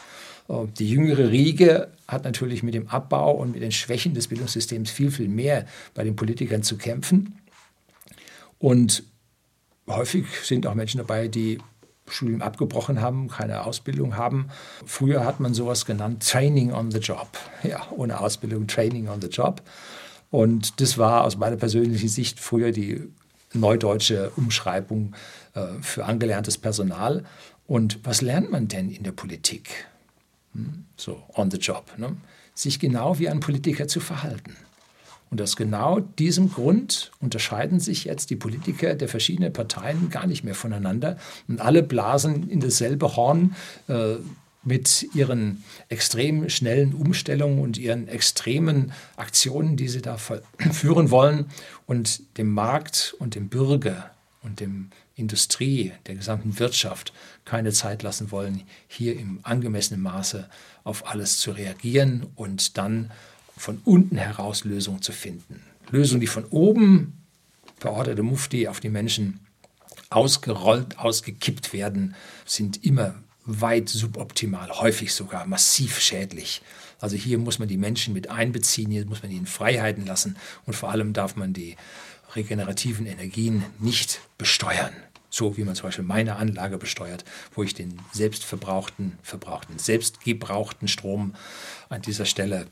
Äh, 0.50 0.65
die 0.78 0.89
jüngere 0.89 1.30
Riege 1.30 1.91
hat 2.08 2.24
natürlich 2.24 2.63
mit 2.63 2.74
dem 2.74 2.88
Abbau 2.89 3.32
und 3.32 3.54
mit 3.54 3.62
den 3.62 3.71
Schwächen 3.71 4.13
des 4.13 4.28
Bildungssystems 4.28 4.91
viel, 4.91 5.12
viel 5.12 5.28
mehr 5.28 5.65
bei 5.93 6.04
den 6.04 6.15
Politikern 6.15 6.63
zu 6.63 6.78
kämpfen. 6.78 7.39
Und 8.60 9.04
häufig 9.88 10.26
sind 10.43 10.67
auch 10.67 10.76
Menschen 10.76 10.98
dabei, 10.98 11.28
die 11.28 11.60
Studium 12.07 12.41
abgebrochen 12.41 13.01
haben, 13.01 13.27
keine 13.29 13.65
Ausbildung 13.65 14.15
haben. 14.15 14.49
Früher 14.85 15.25
hat 15.25 15.39
man 15.39 15.53
sowas 15.53 15.85
genannt, 15.85 16.27
Training 16.27 16.71
on 16.71 16.91
the 16.91 16.99
Job. 16.99 17.27
Ja, 17.63 17.87
ohne 17.91 18.19
Ausbildung, 18.19 18.67
Training 18.67 19.09
on 19.09 19.21
the 19.21 19.27
Job. 19.27 19.61
Und 20.29 20.81
das 20.81 20.97
war 20.97 21.23
aus 21.23 21.37
meiner 21.37 21.55
persönlichen 21.55 22.09
Sicht 22.09 22.39
früher 22.39 22.71
die 22.71 23.01
neudeutsche 23.53 24.31
Umschreibung 24.35 25.15
äh, 25.53 25.65
für 25.81 26.05
angelerntes 26.05 26.57
Personal. 26.57 27.23
Und 27.67 27.99
was 28.03 28.21
lernt 28.21 28.51
man 28.51 28.67
denn 28.67 28.89
in 28.91 29.03
der 29.03 29.11
Politik? 29.11 29.85
Hm? 30.53 30.85
So, 30.97 31.23
on 31.35 31.49
the 31.49 31.57
job. 31.57 31.85
Ne? 31.97 32.15
Sich 32.53 32.79
genau 32.79 33.17
wie 33.19 33.29
ein 33.29 33.39
Politiker 33.39 33.87
zu 33.87 33.99
verhalten. 33.99 34.55
Und 35.31 35.41
aus 35.41 35.55
genau 35.55 35.99
diesem 35.99 36.51
Grund 36.51 37.11
unterscheiden 37.19 37.79
sich 37.79 38.05
jetzt 38.05 38.29
die 38.29 38.35
Politiker 38.35 38.95
der 38.95 39.09
verschiedenen 39.09 39.51
Parteien 39.51 40.09
gar 40.09 40.27
nicht 40.27 40.43
mehr 40.43 40.55
voneinander. 40.55 41.17
Und 41.47 41.61
alle 41.61 41.83
blasen 41.83 42.49
in 42.49 42.59
dasselbe 42.59 43.15
Horn. 43.15 43.55
Äh, 43.88 44.17
mit 44.65 45.07
ihren 45.13 45.63
extrem 45.89 46.49
schnellen 46.49 46.93
Umstellungen 46.93 47.59
und 47.59 47.77
ihren 47.77 48.07
extremen 48.07 48.91
Aktionen, 49.15 49.77
die 49.77 49.88
sie 49.88 50.01
da 50.01 50.17
führen 50.71 51.11
wollen 51.11 51.45
und 51.85 52.38
dem 52.38 52.51
Markt 52.51 53.15
und 53.19 53.35
dem 53.35 53.47
Bürger 53.47 54.11
und 54.41 54.59
dem 54.59 54.89
Industrie, 55.15 55.93
der 56.07 56.15
gesamten 56.15 56.59
Wirtschaft 56.59 57.13
keine 57.45 57.71
Zeit 57.71 58.03
lassen 58.03 58.31
wollen, 58.31 58.63
hier 58.88 59.17
im 59.17 59.39
angemessenen 59.43 60.01
Maße 60.01 60.49
auf 60.83 61.07
alles 61.07 61.38
zu 61.38 61.51
reagieren 61.51 62.25
und 62.35 62.77
dann 62.77 63.11
von 63.57 63.79
unten 63.85 64.17
heraus 64.17 64.63
Lösungen 64.63 65.01
zu 65.01 65.11
finden. 65.11 65.61
Lösungen, 65.89 66.21
die 66.21 66.27
von 66.27 66.45
oben 66.45 67.13
verordnete 67.77 68.23
Mufti 68.23 68.67
auf 68.67 68.79
die 68.79 68.89
Menschen 68.89 69.39
ausgerollt, 70.09 70.97
ausgekippt 70.97 71.73
werden, 71.73 72.15
sind 72.45 72.83
immer 72.83 73.15
weit 73.45 73.89
suboptimal, 73.89 74.69
häufig 74.71 75.13
sogar 75.13 75.45
massiv 75.45 75.99
schädlich. 75.99 76.61
Also 76.99 77.15
hier 77.15 77.37
muss 77.37 77.59
man 77.59 77.67
die 77.67 77.77
Menschen 77.77 78.13
mit 78.13 78.29
einbeziehen, 78.29 78.91
hier 78.91 79.05
muss 79.05 79.21
man 79.21 79.31
ihnen 79.31 79.45
Freiheiten 79.45 80.05
lassen 80.05 80.37
und 80.65 80.73
vor 80.73 80.89
allem 80.89 81.13
darf 81.13 81.35
man 81.35 81.53
die 81.53 81.75
regenerativen 82.35 83.05
Energien 83.05 83.63
nicht 83.79 84.21
besteuern. 84.37 84.93
So 85.29 85.57
wie 85.57 85.63
man 85.63 85.75
zum 85.75 85.87
Beispiel 85.87 86.05
meine 86.05 86.37
Anlage 86.37 86.77
besteuert, 86.77 87.25
wo 87.53 87.63
ich 87.63 87.73
den 87.73 87.99
selbstverbrauchten, 88.13 89.17
verbrauchten, 89.21 89.77
selbstgebrauchten 89.77 90.87
Strom 90.87 91.35
an 91.89 92.01
dieser 92.01 92.25
Stelle 92.25 92.67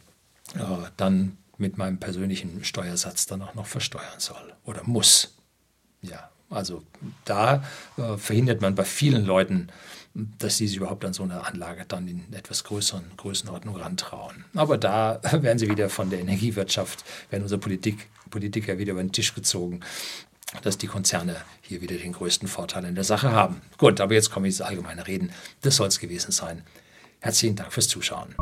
äh, 0.55 0.89
dann 0.97 1.37
mit 1.57 1.77
meinem 1.77 1.99
persönlichen 1.99 2.63
Steuersatz 2.63 3.25
dann 3.25 3.41
auch 3.41 3.53
noch 3.53 3.67
versteuern 3.67 4.19
soll 4.19 4.53
oder 4.65 4.83
muss. 4.83 5.35
Ja, 6.01 6.29
also 6.49 6.83
da 7.25 7.63
äh, 7.97 8.17
verhindert 8.17 8.61
man 8.61 8.75
bei 8.75 8.85
vielen 8.85 9.25
Leuten 9.25 9.69
dass 10.13 10.57
sie 10.57 10.67
sich 10.67 10.77
überhaupt 10.77 11.03
an 11.05 11.13
so 11.13 11.23
eine 11.23 11.45
Anlage 11.45 11.85
dann 11.87 12.07
in 12.07 12.31
etwas 12.33 12.63
größeren 12.63 13.03
Größenordnung 13.17 13.75
rantrauen. 13.75 14.45
Aber 14.53 14.77
da 14.77 15.19
werden 15.31 15.57
sie 15.57 15.69
wieder 15.69 15.89
von 15.89 16.09
der 16.09 16.19
Energiewirtschaft, 16.19 17.03
werden 17.29 17.43
unsere 17.43 17.59
Politik, 17.59 18.09
Politiker 18.29 18.77
wieder 18.77 18.91
über 18.91 19.03
den 19.03 19.11
Tisch 19.11 19.33
gezogen, 19.33 19.79
dass 20.61 20.77
die 20.77 20.87
Konzerne 20.87 21.35
hier 21.61 21.81
wieder 21.81 21.95
den 21.95 22.13
größten 22.13 22.47
Vorteil 22.47 22.85
in 22.85 22.95
der 22.95 23.03
Sache 23.03 23.31
haben. 23.31 23.61
Gut, 23.77 23.99
aber 24.01 24.13
jetzt 24.13 24.29
komme 24.29 24.47
ich 24.47 24.55
ins 24.55 24.61
allgemeine 24.61 25.07
Reden. 25.07 25.31
Das 25.61 25.77
soll 25.77 25.87
es 25.87 25.99
gewesen 25.99 26.31
sein. 26.31 26.63
Herzlichen 27.19 27.55
Dank 27.55 27.73
fürs 27.73 27.87
Zuschauen. 27.87 28.35